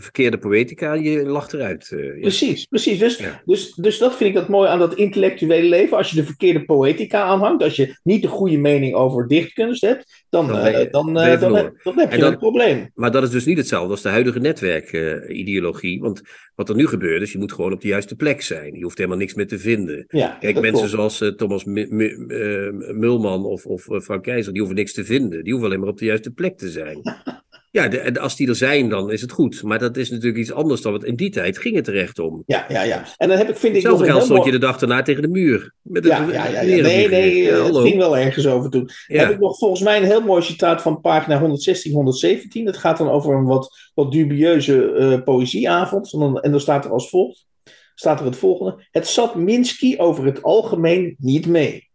[0.00, 1.86] Verkeerde poëtica, je lacht eruit.
[1.90, 2.20] Ja.
[2.20, 2.98] Precies, precies.
[2.98, 5.96] Dus, dus, dus dat vind ik dat mooi aan dat intellectuele leven.
[5.96, 10.23] Als je de verkeerde poëtica aanhangt, als je niet de goede mening over dichtkunst hebt,
[10.34, 12.90] dan, dan, uh, dan, dan, heb, dan, heb je dan, een probleem.
[12.94, 16.00] Maar dat is dus niet hetzelfde als de huidige netwerkideologie.
[16.00, 16.22] want
[16.54, 18.74] wat er nu gebeurt, is je moet gewoon op de juiste plek zijn.
[18.74, 20.04] Je hoeft helemaal niks meer te vinden.
[20.08, 24.92] Ja, Kijk, mensen zoals Thomas M M Mulman of, of Frank Keizer, die hoeven niks
[24.92, 25.42] te vinden.
[25.42, 27.00] Die hoeven alleen maar op de juiste plek te zijn.
[27.74, 29.62] Ja, de, als die er zijn, dan is het goed.
[29.62, 32.42] Maar dat is natuurlijk iets anders dan wat in die tijd ging het terecht om.
[32.46, 33.04] Ja, ja, ja.
[33.16, 33.82] En dan heb ik, vind ik.
[33.82, 35.74] Hetzelfde geld stond je de dag daarna tegen de muur.
[35.82, 38.88] Met ja, ja, ja, ja, Nee, nee, ja, het ging wel ergens over toen.
[39.06, 39.18] Ja.
[39.18, 42.66] Heb ik nog volgens mij een heel mooi citaat van pagina 116, 117.
[42.66, 46.12] Het gaat dan over een wat, wat dubieuze uh, poëzieavond.
[46.40, 47.46] En dan staat er als volgt.
[47.94, 48.86] Staat er het volgende.
[48.90, 51.88] Het zat Minsky over het algemeen niet mee.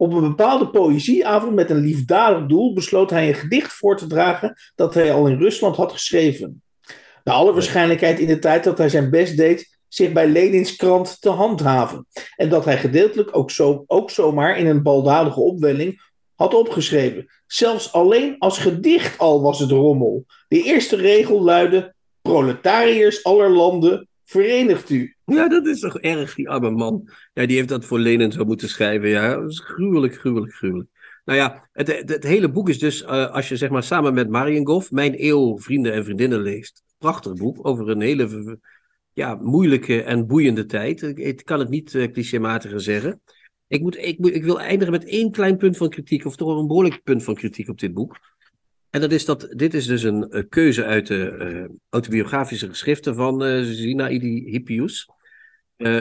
[0.00, 4.56] Op een bepaalde poëzieavond met een liefdadig doel besloot hij een gedicht voor te dragen
[4.74, 6.62] dat hij al in Rusland had geschreven.
[7.24, 11.20] Naar alle waarschijnlijkheid in de tijd dat hij zijn best deed zich bij Lenins krant
[11.20, 12.06] te handhaven.
[12.36, 16.02] En dat hij gedeeltelijk ook, zo, ook zomaar in een baldadige opwelling
[16.34, 17.26] had opgeschreven.
[17.46, 20.24] Zelfs alleen als gedicht al was het rommel.
[20.48, 25.14] De eerste regel luidde: Proletariërs aller landen, verenigt u.
[25.24, 27.08] Ja, dat is toch erg, die arme man.
[27.32, 29.08] Ja, die heeft dat voor Lenin zo moeten schrijven.
[29.08, 30.88] Ja, dat is gruwelijk, gruwelijk, gruwelijk.
[31.24, 34.28] Nou ja, het, het, hele boek is dus, uh, als je zeg maar samen met
[34.28, 36.82] Mariengov Mijn Eeuw, Vrienden en Vriendinnen leest.
[36.98, 38.58] Prachtig boek over een hele
[39.12, 41.02] ja, moeilijke en boeiende tijd.
[41.02, 43.20] Ik, ik kan het niet uh, clichématiger zeggen.
[43.66, 46.66] Ik, moet, ik, ik wil eindigen met één klein punt van kritiek, of toch een
[46.66, 48.18] behoorlijk punt van kritiek op dit boek.
[48.90, 53.14] En dat is dat, dit is dus een, een keuze uit de uh, autobiografische geschriften
[53.14, 55.08] van uh, Zinaidi Hippius.
[55.76, 56.00] Uh,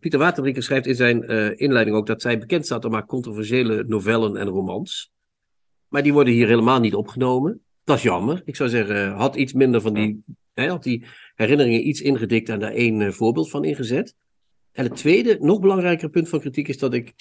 [0.00, 1.22] Pieter Waterbrinker schrijft in zijn
[1.58, 5.10] inleiding ook dat zij bekend staat om haar controversiële novellen en romans.
[5.88, 7.60] Maar die worden hier helemaal niet opgenomen.
[7.84, 8.42] Dat is jammer.
[8.44, 10.22] Ik zou zeggen, had iets minder van die,
[10.54, 11.04] hè, had die
[11.34, 14.14] herinneringen iets ingedikt en daar één voorbeeld van ingezet.
[14.72, 17.14] En het tweede, nog belangrijker punt van kritiek is dat ik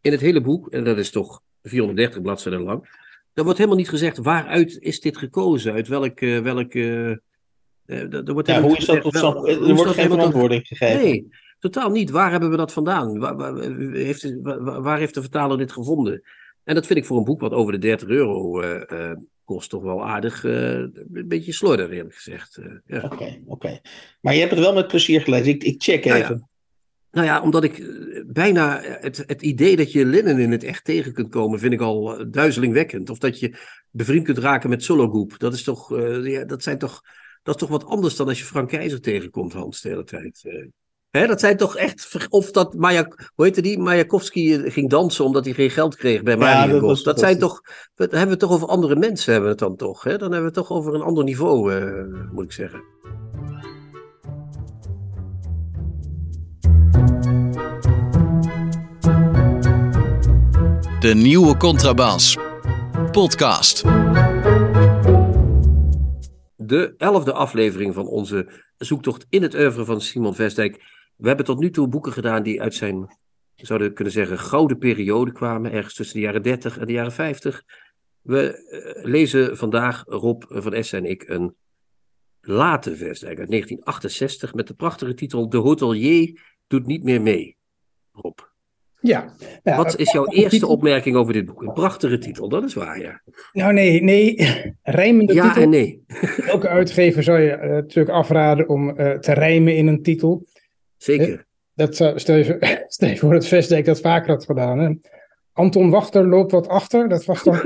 [0.00, 2.88] in het hele boek, en dat is toch 430 bladzijden lang,
[3.36, 6.20] er wordt helemaal niet gezegd waaruit is dit gekozen, uit welk...
[6.20, 7.10] Uh, welk uh,
[7.86, 9.48] er wordt ja, hoe is dat tot stand?
[9.48, 11.02] Er wordt geen verantwoording gegeven.
[11.02, 11.28] Nee,
[11.58, 12.10] totaal niet.
[12.10, 13.18] Waar hebben we dat vandaan?
[13.18, 13.60] Waar, waar,
[13.92, 16.22] heeft, waar, waar, heeft de vertaler dit gevonden?
[16.64, 18.62] En dat vind ik voor een boek wat over de 30 euro
[19.44, 22.58] kost toch wel aardig, een beetje slordig eerlijk gezegd.
[22.58, 23.02] Oké, ja.
[23.04, 23.40] oké.
[23.46, 23.80] Okay,
[24.20, 25.52] Maar je hebt het wel met plezier gelezen.
[25.52, 26.48] Ik, ik check even.
[27.16, 27.84] Nou ja, omdat ik
[28.26, 31.80] bijna het, het idee dat je Linnen in het echt tegen kunt komen, vind ik
[31.80, 33.10] al duizelingwekkend.
[33.10, 33.56] Of dat je
[33.90, 35.38] bevriend kunt raken met Sologoep.
[35.38, 37.00] Dat is toch, ja, dat zijn toch,
[37.42, 40.42] dat is toch wat anders dan als je Frank Keizer tegenkomt, Hans, de hele tijd.
[41.10, 42.26] Hè, dat zijn toch echt.
[42.28, 43.78] Of dat Maya, hoe heette die?
[43.78, 46.36] Majakovski eh, ging dansen omdat hij geen geld kreeg bij.
[46.36, 47.60] Ja, dat, dat, zijn toch.
[47.94, 50.02] Dan hebben we het toch over andere mensen, hebben we het dan toch?
[50.02, 50.10] Hè?
[50.10, 52.82] Dan hebben we het toch over een ander niveau, uh, moet ik zeggen.
[61.06, 62.36] De nieuwe Contrabas.
[63.10, 63.82] Podcast.
[66.56, 70.76] De elfde aflevering van onze zoektocht in het oeuvre van Simon Vestdijk
[71.16, 73.16] we hebben tot nu toe boeken gedaan die uit zijn,
[73.54, 77.62] zouden kunnen zeggen, gouden periode kwamen, ergens tussen de jaren 30 en de jaren 50.
[78.20, 81.54] We eh, lezen vandaag, Rob van Essen en ik, een
[82.40, 87.56] late vers uit 1968 met de prachtige titel De Hotelier doet niet meer mee.
[88.12, 88.38] Rob.
[89.06, 89.32] Ja.
[89.62, 91.62] Wat is jouw eerste opmerking over dit boek?
[91.62, 93.22] Een prachtige titel, dat is waar, ja.
[93.52, 94.34] Nou nee, nee,
[94.82, 95.58] rijmende ja titel.
[95.58, 96.04] Ja en nee.
[96.46, 100.46] Elke uitgever zou je uh, natuurlijk afraden om uh, te rijmen in een titel.
[100.96, 101.46] Zeker.
[101.74, 104.78] Dat, stel, je, stel je voor dat Vestdijk dat vaker had gedaan.
[104.78, 104.94] Hè?
[105.52, 107.08] Anton Wachter loopt wat achter.
[107.08, 107.54] Dat was dan.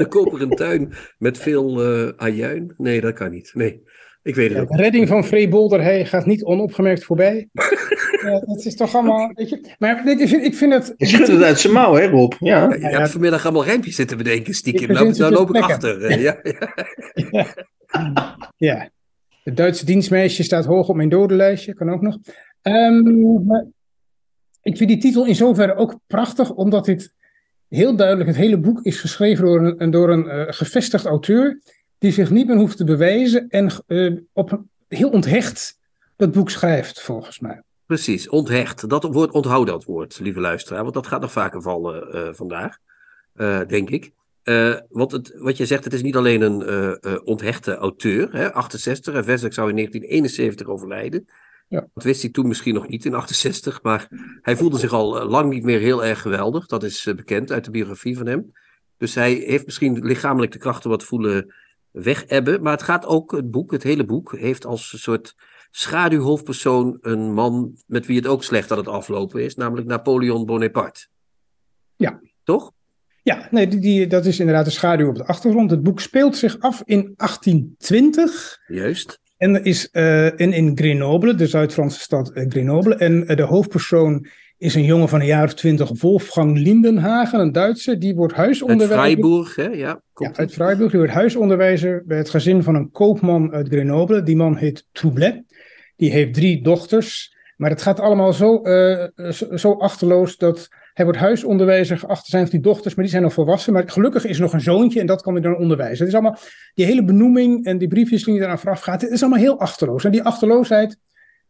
[0.00, 1.82] de koperen tuin met veel
[2.16, 2.74] ajuin.
[2.76, 3.50] Nee, dat kan niet.
[3.54, 3.82] Nee,
[4.22, 7.48] ik weet het ja, De redding van Freebolder hij gaat niet onopgemerkt voorbij.
[8.24, 9.30] ja, dat is toch allemaal.
[9.34, 10.94] Weet je, maar ik vind, ik vind het.
[10.96, 12.32] Je schudt het uit zijn mouw, hè, Rob?
[12.38, 12.62] Ja.
[12.62, 14.92] ja, je hebt vanmiddag allemaal rijmpjes zitten bedenken, stiekem.
[14.92, 16.10] Nou, nou loop ik achter.
[16.10, 16.40] Uh, ja.
[18.56, 18.90] ja.
[19.42, 22.18] Het Duitse dienstmeisje staat hoog op mijn dodenlijstje, kan ook nog.
[22.62, 23.72] Um,
[24.62, 27.14] ik vind die titel in zoverre ook prachtig, omdat dit
[27.68, 31.60] heel duidelijk, het hele boek is geschreven door een, door een uh, gevestigd auteur,
[32.02, 35.78] die zich niet meer hoeft te bewijzen en uh, op, heel onthecht
[36.16, 37.62] dat boek schrijft, volgens mij.
[37.86, 38.88] Precies, onthecht.
[38.88, 42.76] Dat woord, onthoud dat woord, lieve luisteraar, want dat gaat nog vaker vallen uh, vandaag,
[43.66, 44.12] denk ik.
[44.88, 49.24] Want het, wat je zegt, het is niet alleen een onthechte auteur, hè, 68, en
[49.52, 51.28] zou in 1971 overlijden.
[51.68, 51.86] Ja.
[51.94, 54.08] Dat wist hij toen misschien nog niet in 68, maar
[54.42, 56.66] hij voelde zich al lang niet meer heel erg geweldig.
[56.66, 58.52] Dat is bekend uit de biografie van hem.
[58.96, 61.52] Dus hij heeft misschien lichamelijk de krachten wat voelen
[61.92, 62.62] wegebben.
[62.62, 65.34] Maar het gaat ook, het boek, het hele boek, heeft als soort
[65.70, 71.06] schaduwhoofdpersoon een man met wie het ook slecht aan het aflopen is, namelijk Napoleon Bonaparte.
[71.96, 72.20] Ja.
[72.44, 72.72] Toch?
[73.22, 75.70] Ja, nee, die, die, dat is inderdaad de schaduw op de achtergrond.
[75.70, 78.58] Het boek speelt zich af in 1820.
[78.66, 79.20] Juist.
[79.36, 82.94] En is uh, in, in Grenoble, de Zuid-Franse stad uh, Grenoble.
[82.94, 84.26] En uh, de hoofdpersoon
[84.62, 87.98] is een jongen van een jaar of twintig, Wolfgang Lindenhagen, een Duitser.
[87.98, 88.98] Die wordt huisonderwijzer.
[88.98, 89.66] Uit Freiburg, hè?
[89.66, 90.90] Ja, ja uit Freiburg.
[90.90, 94.22] Die wordt huisonderwijzer bij het gezin van een koopman uit Grenoble.
[94.22, 95.42] Die man heet Troublet.
[95.96, 97.36] Die heeft drie dochters.
[97.56, 98.60] Maar het gaat allemaal zo,
[99.30, 103.12] zo, zo achterloos dat hij wordt huisonderwijzer geacht te zijn van die dochters, maar die
[103.12, 103.72] zijn al volwassen.
[103.72, 105.98] Maar gelukkig is er nog een zoontje en dat kan hij dan onderwijzen.
[105.98, 106.38] Het is allemaal,
[106.74, 110.04] die hele benoeming en die briefwisseling die eraan vooraf gaat, het is allemaal heel achterloos.
[110.04, 110.98] En die achterloosheid,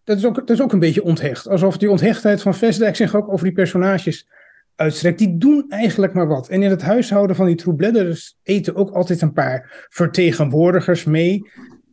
[0.04, 1.48] dat is ook, dat is ook een beetje onthecht.
[1.48, 4.28] Alsof die onthechtheid van Vestdijk zich ook over die personages
[4.76, 5.18] uitstrekt.
[5.18, 6.48] Die doen eigenlijk maar wat.
[6.48, 11.50] En in het huishouden van die troubledders eten ook altijd een paar vertegenwoordigers mee.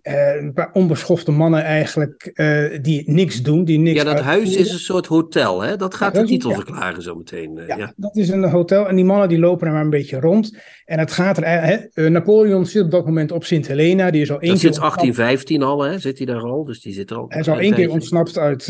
[0.09, 3.63] Uh, een paar onbeschofte mannen eigenlijk uh, die niks doen.
[3.63, 5.75] Die niks ja, dat huis is een soort hotel, hè?
[5.75, 6.55] Dat gaat de titel ja.
[6.55, 7.57] verklaren zometeen.
[7.57, 9.89] Uh, ja, ja, dat is een hotel en die mannen die lopen er maar een
[9.89, 10.57] beetje rond.
[10.85, 11.43] En het gaat er...
[11.45, 14.11] Hè, Napoleon zit op dat moment op Sint Helena.
[14.11, 14.73] Die is al één dat keer...
[14.73, 15.99] Sinds 1815 al, hè?
[15.99, 17.25] Zit hij daar al, dus die zit er al...
[17.27, 18.69] Hij is al één keer ontsnapt uit,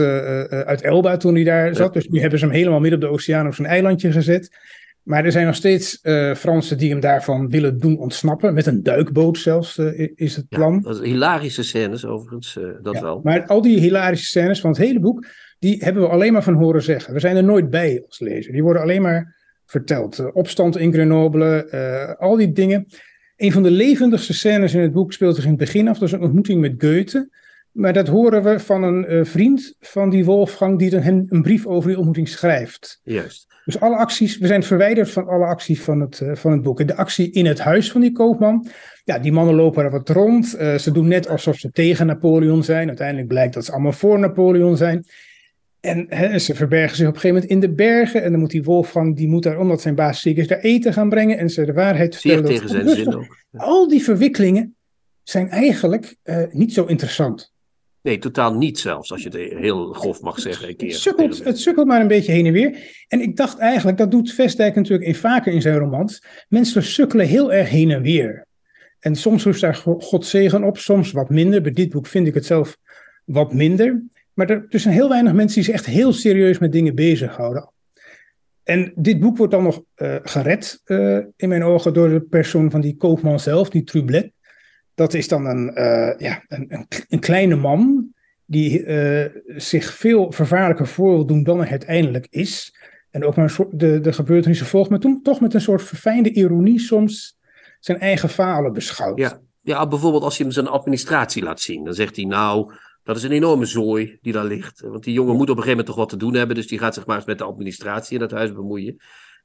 [0.50, 1.94] uit Elba toen hij daar zat.
[1.94, 4.50] Dus nu hebben ze hem helemaal midden op de oceaan op zijn eilandje gezet.
[5.04, 8.54] Maar er zijn nog steeds uh, Fransen die hem daarvan willen doen ontsnappen.
[8.54, 10.74] Met een duikboot zelfs uh, is het plan.
[10.74, 13.20] Ja, dat is hilarische scènes overigens, uh, dat ja, wel.
[13.24, 15.26] Maar al die hilarische scènes van het hele boek,
[15.60, 17.14] die hebben we alleen maar van horen zeggen.
[17.14, 18.52] We zijn er nooit bij als lezer.
[18.52, 19.36] Die worden alleen maar
[19.66, 20.32] verteld.
[20.34, 22.86] opstand in Grenoble, al die dingen.
[23.36, 25.98] Een van de levendigste scènes in het boek speelt zich in het begin af.
[25.98, 27.30] Dat is een ontmoeting met Goethe.
[27.72, 31.88] Maar dat horen we van een vriend van die Wolfgang die hem een brief over
[31.88, 33.00] die ontmoeting schrijft.
[33.04, 33.48] Juist.
[33.66, 36.80] Dus alle acties, we zijn verwijderd van alle acties van het, uh, van het boek.
[36.80, 38.68] En de actie in het huis van die koopman,
[39.04, 40.56] ja, die mannen lopen er wat rond.
[40.60, 42.88] Uh, ze doen net alsof ze tegen Napoleon zijn.
[42.88, 45.06] Uiteindelijk blijkt dat ze allemaal voor Napoleon zijn.
[45.80, 46.08] En
[46.42, 48.24] ze verbergen zich op een gegeven moment in de bergen.
[48.24, 50.94] En dan moet die Wolfgang, die moet daar, omdat zijn baas ziek is, daar eten
[50.94, 51.38] gaan brengen.
[51.38, 52.46] En ze de waarheid vertellen.
[52.46, 53.38] Tegen zijn zin ook.
[53.52, 54.76] Al die verwikkelingen
[55.24, 57.54] zijn eigenlijk uh, niet zo interessant.
[58.02, 60.70] Nee, totaal niet zelfs, als je het heel grof mag zeggen.
[60.70, 60.90] Een keer.
[60.90, 63.04] Het, sukkelt, het sukkelt maar een beetje heen en weer.
[63.08, 66.24] En ik dacht eigenlijk, dat doet Vestdijk natuurlijk vaker in zijn romans.
[66.48, 68.48] Mensen sukkelen heel erg heen en weer.
[69.00, 71.62] En soms rust daar God zegen op, soms wat minder.
[71.62, 72.78] Bij dit boek vind ik het zelf
[73.26, 74.04] wat minder.
[74.34, 77.70] Maar er, er zijn heel weinig mensen die zich echt heel serieus met dingen bezighouden.
[78.64, 82.72] En dit boek wordt dan nog uh, gered, uh, in mijn ogen, door de persoon
[82.72, 84.32] van die koopman zelf, die Trublet.
[85.00, 88.08] Dat is dan een, uh, ja, een, een, een, kleine man
[88.46, 88.86] die
[89.56, 92.76] zich veel vervaarlijker voor wil doen dan hij uiteindelijk is.
[93.12, 96.80] En ook maar de, de gebeurtenissen volgt, maar toen toch met een soort verfijnde ironie
[96.80, 97.38] soms
[97.80, 99.20] zijn eigen falen beschouwt.
[99.20, 102.74] Ja, ja bijvoorbeeld als je hem zijn administratie laat zien, dan zegt hij nou
[103.04, 104.82] dat is een enorme zooi die daar ligt.
[104.82, 106.56] Want die jongen moet op een gegeven moment toch wat te doen hebben.
[106.56, 109.02] Dus die gaat zich maar eens met de administratie in het huis bemoeien.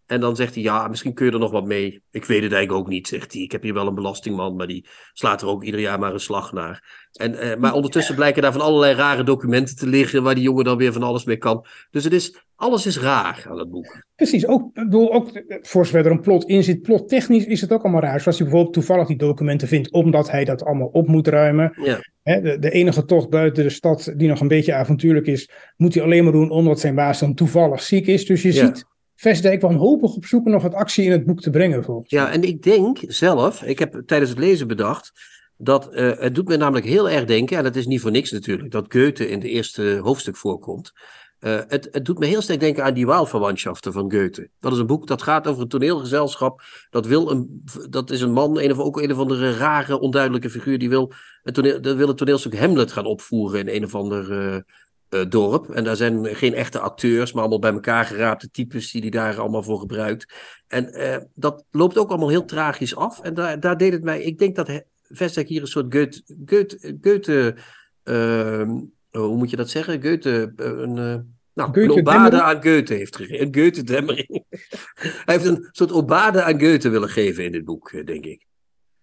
[0.07, 2.03] En dan zegt hij, ja, misschien kun je er nog wat mee.
[2.11, 3.43] Ik weet het eigenlijk ook niet, zegt hij.
[3.43, 6.21] Ik heb hier wel een belastingman, maar die slaat er ook ieder jaar maar een
[6.21, 7.07] slag naar.
[7.13, 10.65] En, eh, maar ondertussen blijken daar van allerlei rare documenten te liggen, waar die jongen
[10.65, 11.67] dan weer van alles mee kan.
[11.91, 14.05] Dus het is, alles is raar aan het boek.
[14.15, 17.83] Precies, ook, bedoel, ook voor zover er een plot in zit, plottechnisch is het ook
[17.83, 18.21] allemaal raar.
[18.21, 21.75] Zoals hij bijvoorbeeld toevallig die documenten vindt, omdat hij dat allemaal op moet ruimen.
[21.83, 22.01] Ja.
[22.41, 26.03] de, de, enige tocht buiten de stad die nog een beetje avontuurlijk is, moet hij
[26.03, 28.27] alleen maar doen omdat zijn baas dan toevallig ziek is.
[28.27, 28.85] Dus je ziet
[29.15, 31.85] Vestdijk wanhopig op zoek nog wat actie in het boek te brengen.
[31.85, 35.13] Volgens ja, en ik denk zelf, ik heb tijdens het lezen bedacht,
[35.57, 38.31] dat uh, het doet me namelijk heel erg denken, en dat is niet voor niks
[38.31, 40.93] natuurlijk, dat Goethe in het eerste hoofdstuk voorkomt.
[41.41, 44.51] Uh, het, het, doet me heel sterk denken aan die Waalverwandschaften van Goethe.
[44.61, 46.63] Dat is een boek dat gaat over een toneelgezelschap.
[46.91, 50.51] Dat, wil een, dat is een man, een of, ook een of andere rare, onduidelijke
[50.51, 50.79] figuur.
[50.79, 51.13] Die wil,
[51.43, 54.61] een toneel, dat wil het toneelstuk Hamlet gaan opvoeren in een of ander uh, uh,
[55.21, 55.71] dorp.
[55.71, 59.41] En daar zijn geen echte acteurs, maar allemaal bij elkaar geraapte types die hij daar
[59.41, 60.35] allemaal voor gebruikt.
[60.67, 63.21] En uh, dat loopt ook allemaal heel tragisch af.
[63.21, 64.23] En daar, daar deed het mij.
[64.23, 66.23] Ik denk dat Vestek hier een soort Goethe.
[66.47, 67.55] Goethe, Goethe
[68.05, 68.71] uh,
[69.11, 70.03] hoe moet je dat zeggen?
[70.03, 70.53] Goethe.
[70.57, 70.95] Een,
[71.55, 73.47] nou, Goethe een obade aan Goethe heeft gegeven.
[73.47, 74.45] Een Goethe-demmering.
[75.25, 78.47] hij heeft een soort obade aan Goethe willen geven in dit boek, denk ik.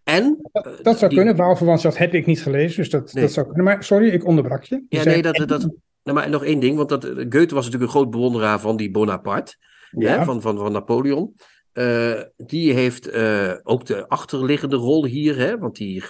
[0.03, 1.19] En, dat, dat zou die...
[1.19, 3.23] kunnen, Waalverwant, heb ik niet gelezen, dus dat, nee.
[3.23, 3.65] dat zou kunnen.
[3.65, 4.75] Maar sorry, ik onderbrak je.
[4.89, 5.69] je ja, nee, dat, dat,
[6.03, 8.91] nou, maar nog één ding, want dat, Goethe was natuurlijk een groot bewonderaar van die
[8.91, 9.55] Bonaparte,
[9.91, 10.17] ja.
[10.17, 11.35] hè, van, van, van Napoleon.
[11.73, 16.03] Uh, die heeft uh, ook de achterliggende rol hier, hè, want die,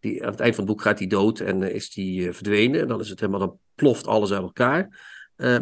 [0.00, 2.80] die, aan het eind van het boek gaat hij dood en uh, is hij verdwenen.
[2.80, 5.00] En dan is het helemaal, dan ploft alles uit elkaar.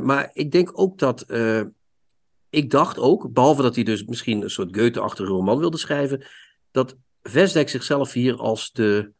[0.02, 1.26] maar ik denk ook dat,
[2.50, 6.26] ik dacht ook, behalve dat hij dus misschien een soort Goethe-achtige roman wilde schrijven,
[6.70, 9.12] dat Vesdijk zichzelf hier als de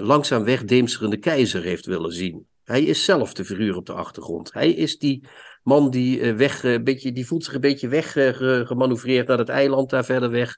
[0.00, 2.46] langzaam wegdeemsterende keizer heeft willen zien.
[2.64, 4.52] Hij is zelf de figuur op de achtergrond.
[4.52, 5.24] Hij is die
[5.62, 9.48] man die, uh, weg, uh, beetje, die voelt zich een beetje weggemanoeuvreerd uh, naar het
[9.48, 10.56] eiland daar verder weg.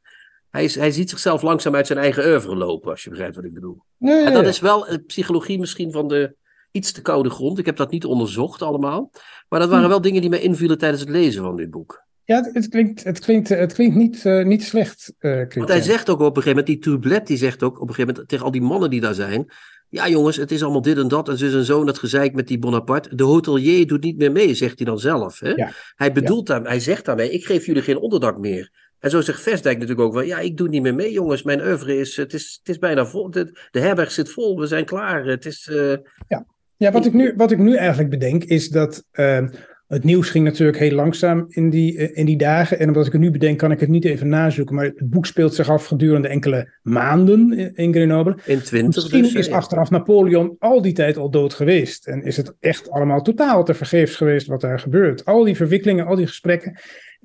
[0.51, 3.45] Hij, is, hij ziet zichzelf langzaam uit zijn eigen oeuvre lopen, als je begrijpt wat
[3.45, 3.83] ik bedoel.
[3.99, 6.37] Nee, en dat is wel psychologie misschien van de
[6.71, 7.59] iets te koude grond.
[7.59, 9.11] Ik heb dat niet onderzocht allemaal.
[9.49, 9.91] Maar dat waren hm.
[9.91, 12.05] wel dingen die mij invielen tijdens het lezen van dit boek.
[12.25, 15.15] Ja, het klinkt, het klinkt, het klinkt niet, uh, niet slecht.
[15.21, 17.89] Uh, Want hij zegt ook op een gegeven moment, die Tublet, die zegt ook op
[17.89, 19.53] een gegeven moment tegen al die mannen die daar zijn.
[19.95, 21.81] Ja, jongens, het is allemaal dit en dat en zus en zo.
[21.81, 23.15] En dat gezeik met die Bonaparte.
[23.15, 25.41] De hotelier doet niet meer mee, zegt hij dan zelf.
[25.41, 25.49] Hè?
[25.49, 25.73] Ja.
[25.95, 26.59] Hij bedoelt ja.
[26.59, 28.71] daar, hij zegt daarmee: ik geef jullie geen onderdak meer.
[28.99, 31.43] En zo zegt Vestdijk natuurlijk ook wel: ja, ik doe niet meer mee, jongens.
[31.43, 33.31] Mijn oeuvre is, het is, het is bijna vol.
[33.31, 35.25] De, de herberg zit vol, we zijn klaar.
[35.25, 35.69] Het is.
[35.73, 35.97] Uh...
[36.29, 36.47] Ja.
[36.77, 39.49] Ja, wat ik, nu, wat ik nu eigenlijk bedenk is dat uh,
[39.95, 42.79] het nieuws ging natuurlijk heel langzaam in die, eh, in die dagen.
[42.79, 44.75] En omdat ik het nu bedenk, kan ik het niet even nazoeken.
[44.75, 48.37] Maar het boek speelt zich af gedurende enkele maanden in Grenoble.
[48.45, 52.07] In 20 Misschien dus, is achteraf Napoleon al die tijd al dood geweest.
[52.07, 55.25] En is het echt allemaal totaal te vergeefs geweest wat daar gebeurt.
[55.25, 56.79] Al die verwikkelingen, al die gesprekken.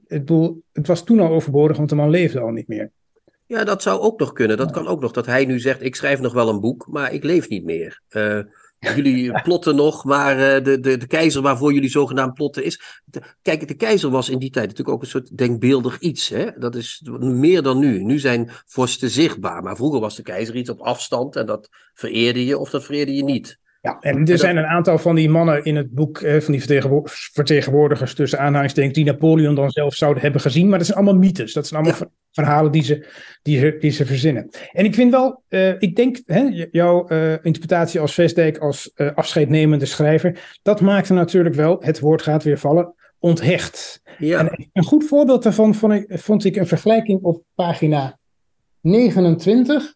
[0.08, 2.92] Het, bedoel, het was toen al overbodig, want de man leefde al niet meer.
[3.46, 4.58] Ja, dat zou ook nog kunnen.
[4.58, 5.12] Dat kan ook nog.
[5.12, 8.02] Dat hij nu zegt, ik schrijf nog wel een boek, maar ik leef niet meer.
[8.12, 8.40] Uh,
[8.80, 12.82] Jullie plotten nog, maar uh, de, de, de keizer waarvoor jullie zogenaamd plotten is.
[13.42, 16.30] Kijk, de keizer was in die tijd natuurlijk ook een soort denkbeeldig iets.
[16.30, 16.52] Hè?
[16.58, 18.04] Dat is meer dan nu.
[18.04, 22.46] Nu zijn vorsten zichtbaar, maar vroeger was de keizer iets op afstand en dat vereerde
[22.46, 23.60] je of dat vereerde je niet.
[23.82, 26.64] Ja, en er zijn een aantal van die mannen in het boek, eh, van die
[27.32, 30.70] vertegenwoordigers tussen aanhalingstekens, die Napoleon dan zelf zouden hebben gezien.
[30.70, 31.54] Maar dat zijn allemaal mythes.
[31.54, 32.10] Dat zijn allemaal ja.
[32.32, 33.08] verhalen die ze,
[33.42, 34.50] die, ze, die ze verzinnen.
[34.72, 39.12] En ik vind wel, uh, ik denk, hè, jouw uh, interpretatie als Vestdijk, als uh,
[39.16, 44.02] afscheidnemende schrijver, dat maakte natuurlijk wel, het woord gaat weer vallen, onthecht.
[44.18, 44.40] Ja.
[44.40, 48.20] En een goed voorbeeld daarvan vond ik, vond ik een vergelijking op pagina
[48.82, 49.96] 29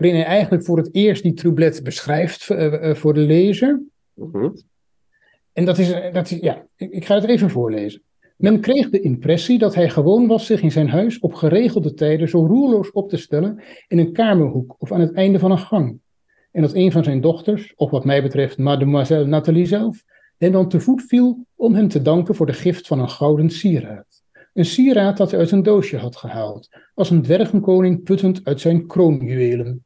[0.00, 3.82] waarin hij eigenlijk voor het eerst die troublet beschrijft uh, voor de lezer.
[4.14, 4.50] -huh.
[5.52, 8.02] En dat is, dat is ja, ik, ik, ga het even voorlezen.
[8.36, 12.28] Men kreeg de impressie dat hij gewoon was zich in zijn huis op geregelde tijden
[12.28, 15.98] zo roerloos op te stellen in een kamerhoek of aan het einde van een gang.
[16.52, 20.02] en dat een van zijn dochters, of wat mij betreft mademoiselle Nathalie zelf,
[20.38, 23.50] hem dan te voet viel om hem te danken voor de gift van een gouden
[23.50, 24.22] sieraad.
[24.54, 28.86] Een sieraad dat hij uit een doosje had gehaald, als een dwergenkoning puttend uit zijn
[28.86, 29.84] kroonjuwelen.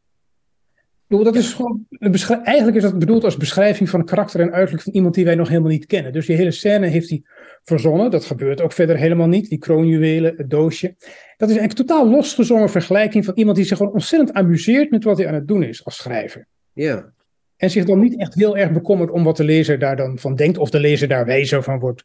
[1.06, 1.86] Dat is gewoon,
[2.42, 5.48] eigenlijk is dat bedoeld als beschrijving van karakter en uiterlijk van iemand die wij nog
[5.48, 6.12] helemaal niet kennen.
[6.12, 7.22] Dus die hele scène heeft hij
[7.62, 8.10] verzonnen.
[8.10, 9.48] Dat gebeurt ook verder helemaal niet.
[9.48, 10.94] Die kroonjuwelen, het doosje.
[11.36, 15.04] Dat is eigenlijk een totaal losgezongen vergelijking van iemand die zich gewoon ontzettend amuseert met
[15.04, 16.46] wat hij aan het doen is als schrijver.
[16.72, 17.12] Ja.
[17.56, 20.34] En zich dan niet echt heel erg bekommert om wat de lezer daar dan van
[20.34, 22.02] denkt, of de lezer daar wijzer van wordt.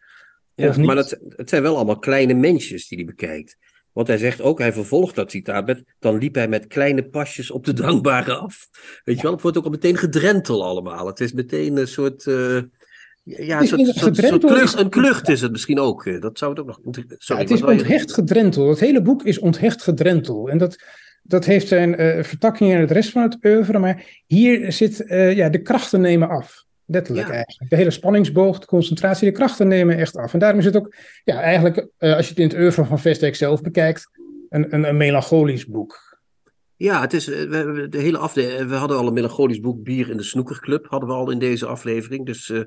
[0.55, 3.57] Ja, maar het, het zijn wel allemaal kleine mensjes die hij bekijkt.
[3.93, 7.51] Want hij zegt ook, hij vervolgt dat citaat met, dan liep hij met kleine pasjes
[7.51, 8.69] op de dankbare af.
[9.03, 11.07] Weet je wel, het wordt ook al meteen gedrentel allemaal.
[11.07, 12.61] Het is meteen een soort, uh,
[13.23, 16.05] ja, een soort, soort, soort klucht, een klucht is het misschien ook.
[16.05, 16.79] Eh, dat zou het ook nog...
[17.17, 18.69] Sorry, het is onthecht gedrentel.
[18.69, 20.49] Het hele boek is onthecht gedrentel.
[20.49, 20.83] En dat,
[21.23, 25.35] dat heeft zijn uh, vertakking in het rest van het oeuvre, maar hier zit, uh,
[25.35, 26.67] ja, de krachten nemen af.
[26.91, 27.69] Letterlijk eigenlijk.
[27.69, 30.33] De hele spanningsboog, de concentratie, de krachten nemen echt af.
[30.33, 32.99] En daarom is het ook, ja, eigenlijk, uh, als je het in het oeuvre van
[32.99, 34.09] Vestdijk zelf bekijkt,
[34.49, 36.19] een, een, een melancholisch boek.
[36.75, 40.17] Ja, het is, we, de hele aflevering, we hadden al een melancholisch boek, Bier in
[40.17, 42.25] de Snoekerclub, hadden we al in deze aflevering.
[42.25, 42.63] Dus uh,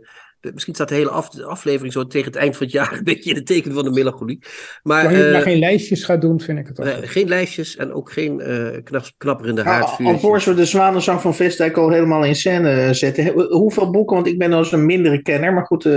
[0.51, 3.05] misschien staat de hele af, de aflevering zo tegen het eind van het jaar een
[3.05, 4.39] beetje in het teken van de melancholie.
[4.83, 6.87] Maar, maar, uh, maar geen lijstjes gaat doen, vind ik het ook.
[6.87, 10.03] Uh, geen lijstjes en ook geen uh, knap, knapperende haardvuur.
[10.07, 13.33] Nou, alvorens we de Zwanenzang van Vestdijk al helemaal in scène zetten.
[13.49, 15.89] Hoeveel boeken, want ik ben als een mindere kenner, maar goed,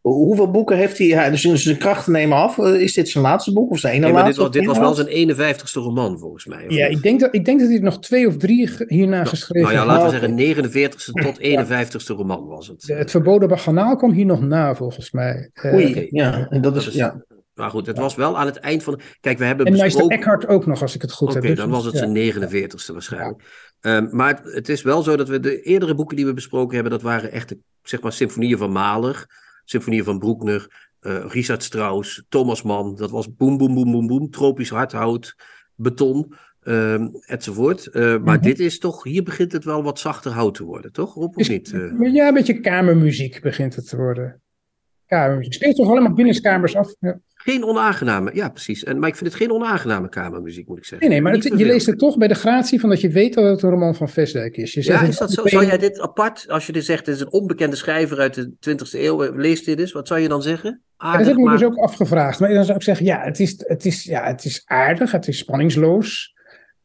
[0.00, 1.30] hoeveel boeken heeft hij?
[1.30, 2.58] Dus zijn krachten nemen af.
[2.58, 4.32] Is dit zijn laatste boek of zijn ene nee, laatste?
[4.32, 6.64] Dit was, dit was wel zijn 51ste roman, volgens mij.
[6.68, 9.68] Ja, ik denk, dat, ik denk dat hij nog twee of drie hierna nou, geschreven
[9.68, 9.84] heeft.
[9.84, 12.84] Nou ja, laten we zeggen 49ste tot 51ste roman was het.
[12.86, 15.50] Het verboden baganaal kwam hier nog na, volgens mij.
[15.64, 17.24] Oei, ja, en dat is, ja.
[17.54, 19.00] Maar goed, het was wel aan het eind van.
[19.20, 19.66] Kijk, we hebben.
[19.66, 20.16] En besproken...
[20.16, 21.50] Eckhart ook nog, als ik het goed okay, heb.
[21.50, 23.42] Oké, dan was het zijn 49ste waarschijnlijk.
[23.80, 23.96] Ja.
[23.96, 26.74] Um, maar het, het, is wel zo dat we de eerdere boeken die we besproken
[26.74, 29.26] hebben, dat waren echt, zeg maar, symfonieën van Mahler,
[29.64, 32.94] symfonieën van Broekner, uh, Richard Strauss, Thomas Mann.
[32.96, 35.34] Dat was boem, boem, boem, boem, boem, tropisch hardhout,
[35.74, 36.34] beton.
[36.68, 37.88] Um, enzovoort.
[37.92, 38.40] Uh, maar mm -hmm.
[38.40, 41.14] dit is toch, hier begint het wel wat zachter hout te worden, toch?
[41.14, 41.72] Rob, of niet?
[41.72, 42.14] Uh...
[42.14, 44.40] Ja, een beetje kamermuziek begint het te worden.
[45.06, 45.52] Kamermuziek.
[45.52, 46.94] Speelt toch allemaal binnenskamers af?
[46.98, 47.20] Ja.
[47.46, 48.84] Geen onaangename, ja precies.
[48.84, 51.08] En, maar ik vind het geen onaangename kamermuziek, moet ik zeggen.
[51.08, 53.34] Nee, nee, maar het, je leest het toch bij de gratie van dat je weet
[53.34, 54.72] dat het een roman van Vestdijk is.
[54.72, 55.46] Je ja, is dat zo?
[55.46, 58.52] Zou jij dit apart, als je dit zegt, het is een onbekende schrijver uit de
[58.70, 60.82] 20e eeuw, lees dit eens, wat zou je dan zeggen?
[60.96, 61.58] Aardig, ja, dat heb ik me maar...
[61.58, 62.40] dus ook afgevraagd.
[62.40, 65.28] Maar dan zou ik zeggen, ja, het is, het is, ja, het is aardig, het
[65.28, 66.34] is spanningsloos.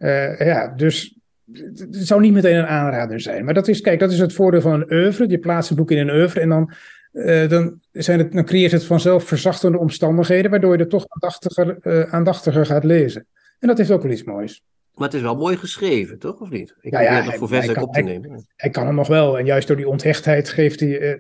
[0.02, 1.20] Uh, ja, dus
[1.54, 3.46] het zou niet meteen een aanrader zijn.
[3.46, 5.30] Maar dat is, kijk, dat is het voordeel van een oeuvre.
[5.30, 6.72] Je plaatst een boek in een oeuvre en dan,
[7.14, 11.78] uh, dan, zijn het, dan creëert het vanzelf verzachtende omstandigheden, waardoor je er toch aandachtiger,
[11.82, 13.26] uh, aandachtiger gaat lezen.
[13.60, 14.64] En dat heeft ook wel iets moois.
[14.94, 16.40] Maar het is wel mooi geschreven, toch?
[16.40, 16.76] Of niet?
[16.82, 18.32] Ik ja, ja, dat voor Vestek op te nemen.
[18.32, 19.40] Hij, hij kan hem nog wel.
[19.40, 21.20] En juist door die onthechtheid geeft hij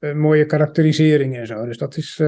[0.00, 1.64] uh, mooie karakterisering en zo.
[1.64, 2.20] Dus dat is...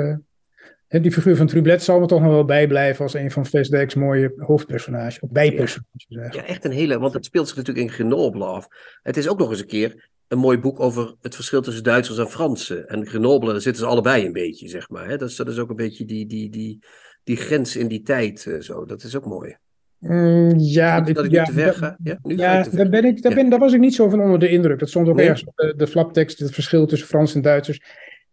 [1.03, 4.33] Die figuur van Trublet zal me toch nog wel bijblijven als een van Vestdijk's mooie
[4.37, 6.05] hoofdpersonages, of bijpersonages.
[6.09, 6.29] Ja.
[6.31, 8.69] ja, echt een hele, want het speelt zich natuurlijk in Grenoble af.
[9.03, 12.19] Het is ook nog eens een keer een mooi boek over het verschil tussen Duitsers
[12.19, 12.89] en Fransen.
[12.89, 15.09] En Grenoble, daar zitten ze allebei een beetje, zeg maar.
[15.09, 15.17] Hè?
[15.17, 16.85] Dat, is, dat is ook een beetje die, die, die,
[17.25, 18.85] die grens in die tijd, uh, zo.
[18.85, 19.57] Dat is ook mooi.
[19.99, 21.97] Mm, ja, dat, ik ja, te ver ga?
[22.03, 24.21] Ja, nu ja ga daar, ben ik, daar, ben, daar was ik niet zo van
[24.21, 24.79] onder de indruk.
[24.79, 25.27] Dat stond ook nee.
[25.29, 27.81] ergens op de, de flaptekst, het verschil tussen Frans en Duitsers.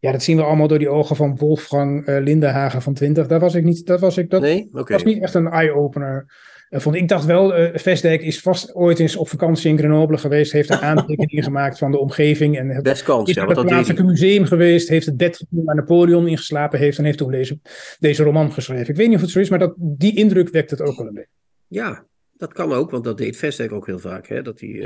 [0.02, 3.28] Ja, dat zien we allemaal door die ogen van Wolfgang uh, Lindenhagen van 20.
[3.28, 4.70] Daar was ik niet, dat was ik, dat nee?
[4.72, 4.98] okay.
[4.98, 6.26] was niet echt een eye-opener.
[6.70, 10.18] Uh, vond, ik dacht wel, uh, Vestdijk is vast ooit eens op vakantie in Grenoble
[10.18, 12.58] geweest, heeft een aantekening gemaakt van de omgeving.
[12.58, 15.76] En het, Best kans, is ja, naar het plaatselijke museum geweest, heeft het bed waar
[15.76, 17.60] Napoleon ingeslapen heeft en heeft toen deze,
[18.00, 18.90] deze roman geschreven.
[18.90, 21.08] Ik weet niet of het zo is, maar dat, die indruk wekt het ook wel
[21.08, 21.30] een beetje.
[21.68, 22.06] Ja,
[22.38, 24.28] dat kan ook, want dat deed Vestdijk ook heel vaak.
[24.28, 24.42] Hè?
[24.42, 24.84] Dat hij uh,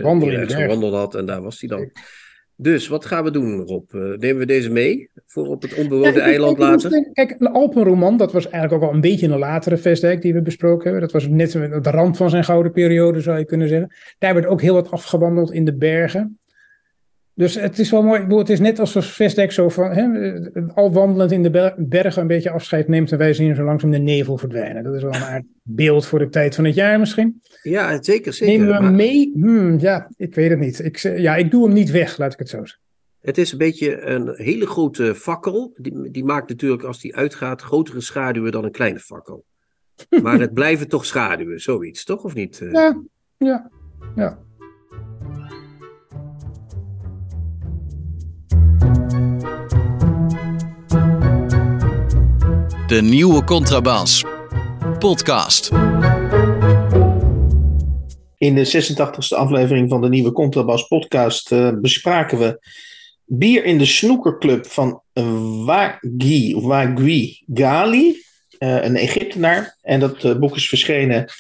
[0.48, 1.92] gewandeld had en daar was hij dan.
[2.58, 3.94] Dus wat gaan we doen, Rob?
[3.94, 7.10] Uh, nemen we deze mee voor op het onbewoonde ja, eiland later?
[7.14, 10.42] Kijk, een Alpenroman, dat was eigenlijk ook al een beetje een latere Vestdijk die we
[10.42, 11.02] besproken hebben.
[11.02, 13.96] Dat was net de rand van zijn gouden periode, zou je kunnen zeggen.
[14.18, 16.40] Daar werd ook heel wat afgewandeld in de bergen.
[17.36, 18.16] Dus het is wel mooi.
[18.16, 20.34] Ik bedoel, het is net alsof Vestdijk zo van, hè,
[20.74, 23.98] al wandelend in de bergen een beetje afscheid neemt en wij zien zo langzaam de
[23.98, 24.84] nevel verdwijnen.
[24.84, 27.42] Dat is wel een aardig beeld voor de tijd van het jaar misschien.
[27.64, 28.34] Ja, zeker.
[28.34, 28.94] zeker Nemen we hem maar...
[28.94, 29.32] mee?
[29.34, 30.80] Hmm, ja, ik weet het niet.
[30.84, 32.80] Ik, ja, ik doe hem niet weg, laat ik het zo zeggen.
[33.22, 35.72] Het is een beetje een hele grote fakkel.
[35.76, 39.46] Die, die maakt natuurlijk, als die uitgaat, grotere schaduwen dan een kleine fakkel.
[40.24, 42.24] Maar het blijven toch schaduwen, zoiets, toch?
[42.24, 42.58] Of niet?
[42.72, 43.02] Ja,
[43.38, 43.72] ja,
[44.16, 44.40] ja.
[52.88, 54.24] De nieuwe Contrabas.
[55.00, 55.72] Podcast.
[58.38, 62.60] In de 86e aflevering van de nieuwe Contrabas podcast uh, bespraken we
[63.26, 65.02] bier in de snoekerclub van
[65.66, 68.08] Wagui, Wagui Gali,
[68.60, 69.78] uh, een Egyptenaar.
[69.82, 71.32] En dat uh, boek is verschenen,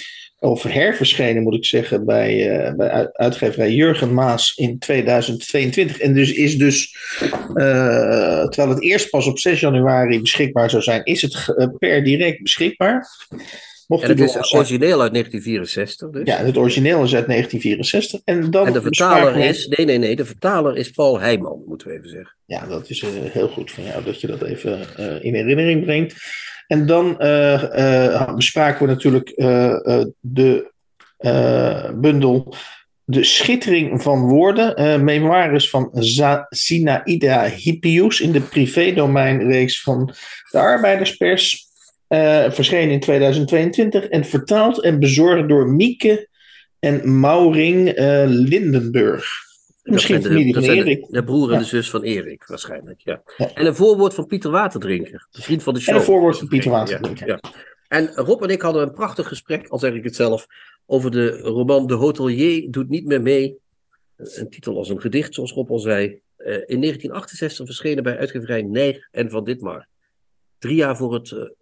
[0.46, 6.00] of herverschenen moet ik zeggen, bij, bij uitgeverij Jurgen Maas in 2022.
[6.00, 6.98] En dus is dus,
[7.54, 13.08] terwijl het eerst pas op 6 januari beschikbaar zou zijn, is het per direct beschikbaar.
[13.88, 16.10] Mocht en het is origineel uit 1964.
[16.10, 16.28] Dus.
[16.28, 18.22] Ja, het origineel is uit 1964.
[18.24, 21.88] En, dan en de vertaler is, nee, nee, nee, de vertaler is Paul Heijman, moeten
[21.88, 22.36] we even zeggen.
[22.46, 25.84] Ja, dat is uh, heel goed van jou dat je dat even uh, in herinnering
[25.84, 26.16] brengt.
[26.68, 29.34] En dan uh, bespraken we natuurlijk
[30.20, 30.74] de
[31.94, 32.56] bundel
[33.04, 35.90] De Schittering van Woorden, memoires van
[36.50, 40.14] Sinaida Hippius in de privédomeinreeks van
[40.52, 41.68] de Arbeiderspers.
[42.50, 46.28] Verscheen in 2022 en vertaald en bezorgd door Mieke
[46.80, 47.94] en Mauring
[48.26, 49.45] Lindenburg.
[49.86, 53.02] Misschien de, broer en de zus van Erik, waarschijnlijk.
[53.02, 53.24] Ja.
[53.54, 55.94] En een voorwoord van Pieter Waterdrinker, de vriend van de show.
[55.94, 57.28] En een voorwoord van Pieter Waterdrinker.
[57.28, 57.40] Ja,
[57.88, 60.48] En Rob en ik hadden een prachtig gesprek, al zeg ik het zelf,
[60.86, 63.58] over de roman De Hotelier doet niet meer mee.
[64.16, 66.06] Een titel als een gedicht, zoals Rob al zei.
[66.06, 69.88] Uh, in 1968 verschenen bij uitgeverij Nijg en Van Ditmar.
[70.58, 71.56] Drie jaar voor het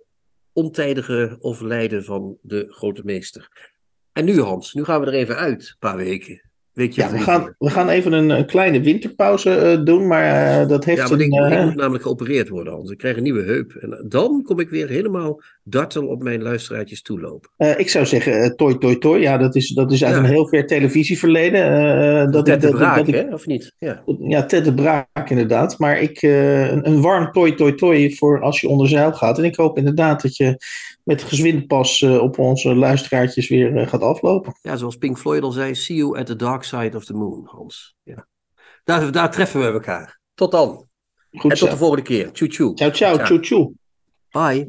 [0.54, 3.72] ontijdige overlijden van de grote meester.
[4.12, 6.42] En nu Hans, nu gaan we er even uit, een paar weken.
[6.76, 10.86] Ja, we gaan, we gaan even een, een kleine winterpauze uh, doen, maar uh, dat
[10.86, 11.20] heeft ja, een...
[11.20, 12.92] Ik, ik, moet namelijk geopereerd worden, Hans.
[12.92, 13.72] Ik krijg een nieuwe heup.
[13.72, 17.50] En dan kom ik weer helemaal dartel op mijn luisteraartjes toelopen.
[17.78, 19.22] ik zou zeggen, toi, toi, toi.
[19.22, 20.20] Ja, dat is, dat is uit ja.
[20.20, 22.32] een heel ver televisieverleden.
[22.32, 23.34] dat Ted de dat, Braak, dat ik, hè?
[23.34, 23.74] Of niet?
[23.78, 25.80] Ja, ja Ted de Braak inderdaad.
[25.80, 29.38] Maar ik, een, een warm toi, toi, toi voor als je onder zeil gaat.
[29.38, 30.58] En ik hoop inderdaad dat je
[31.04, 34.54] met gezwind pas uh, op onze luisteraartjes weer uh, gaat aflopen.
[34.62, 37.44] Ja, zoals Pink Floyd al zei, see you at the dark side of the moon,
[37.46, 37.96] Hans.
[38.04, 38.28] Ja.
[38.84, 40.20] Daar, daar treffen we elkaar.
[40.34, 40.88] Tot dan.
[41.32, 41.66] Goed en zo.
[41.66, 42.32] tot de volgende keer.
[42.32, 42.76] Tjoe tjoe.
[42.76, 43.72] Ciao ciao, tjoe tjoe.
[44.32, 44.68] Bye.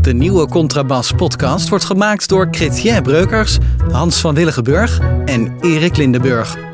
[0.00, 3.58] De nieuwe Contrabas podcast wordt gemaakt door Chrétien Breukers,
[3.90, 6.73] Hans van Willigenburg en Erik Lindenburg.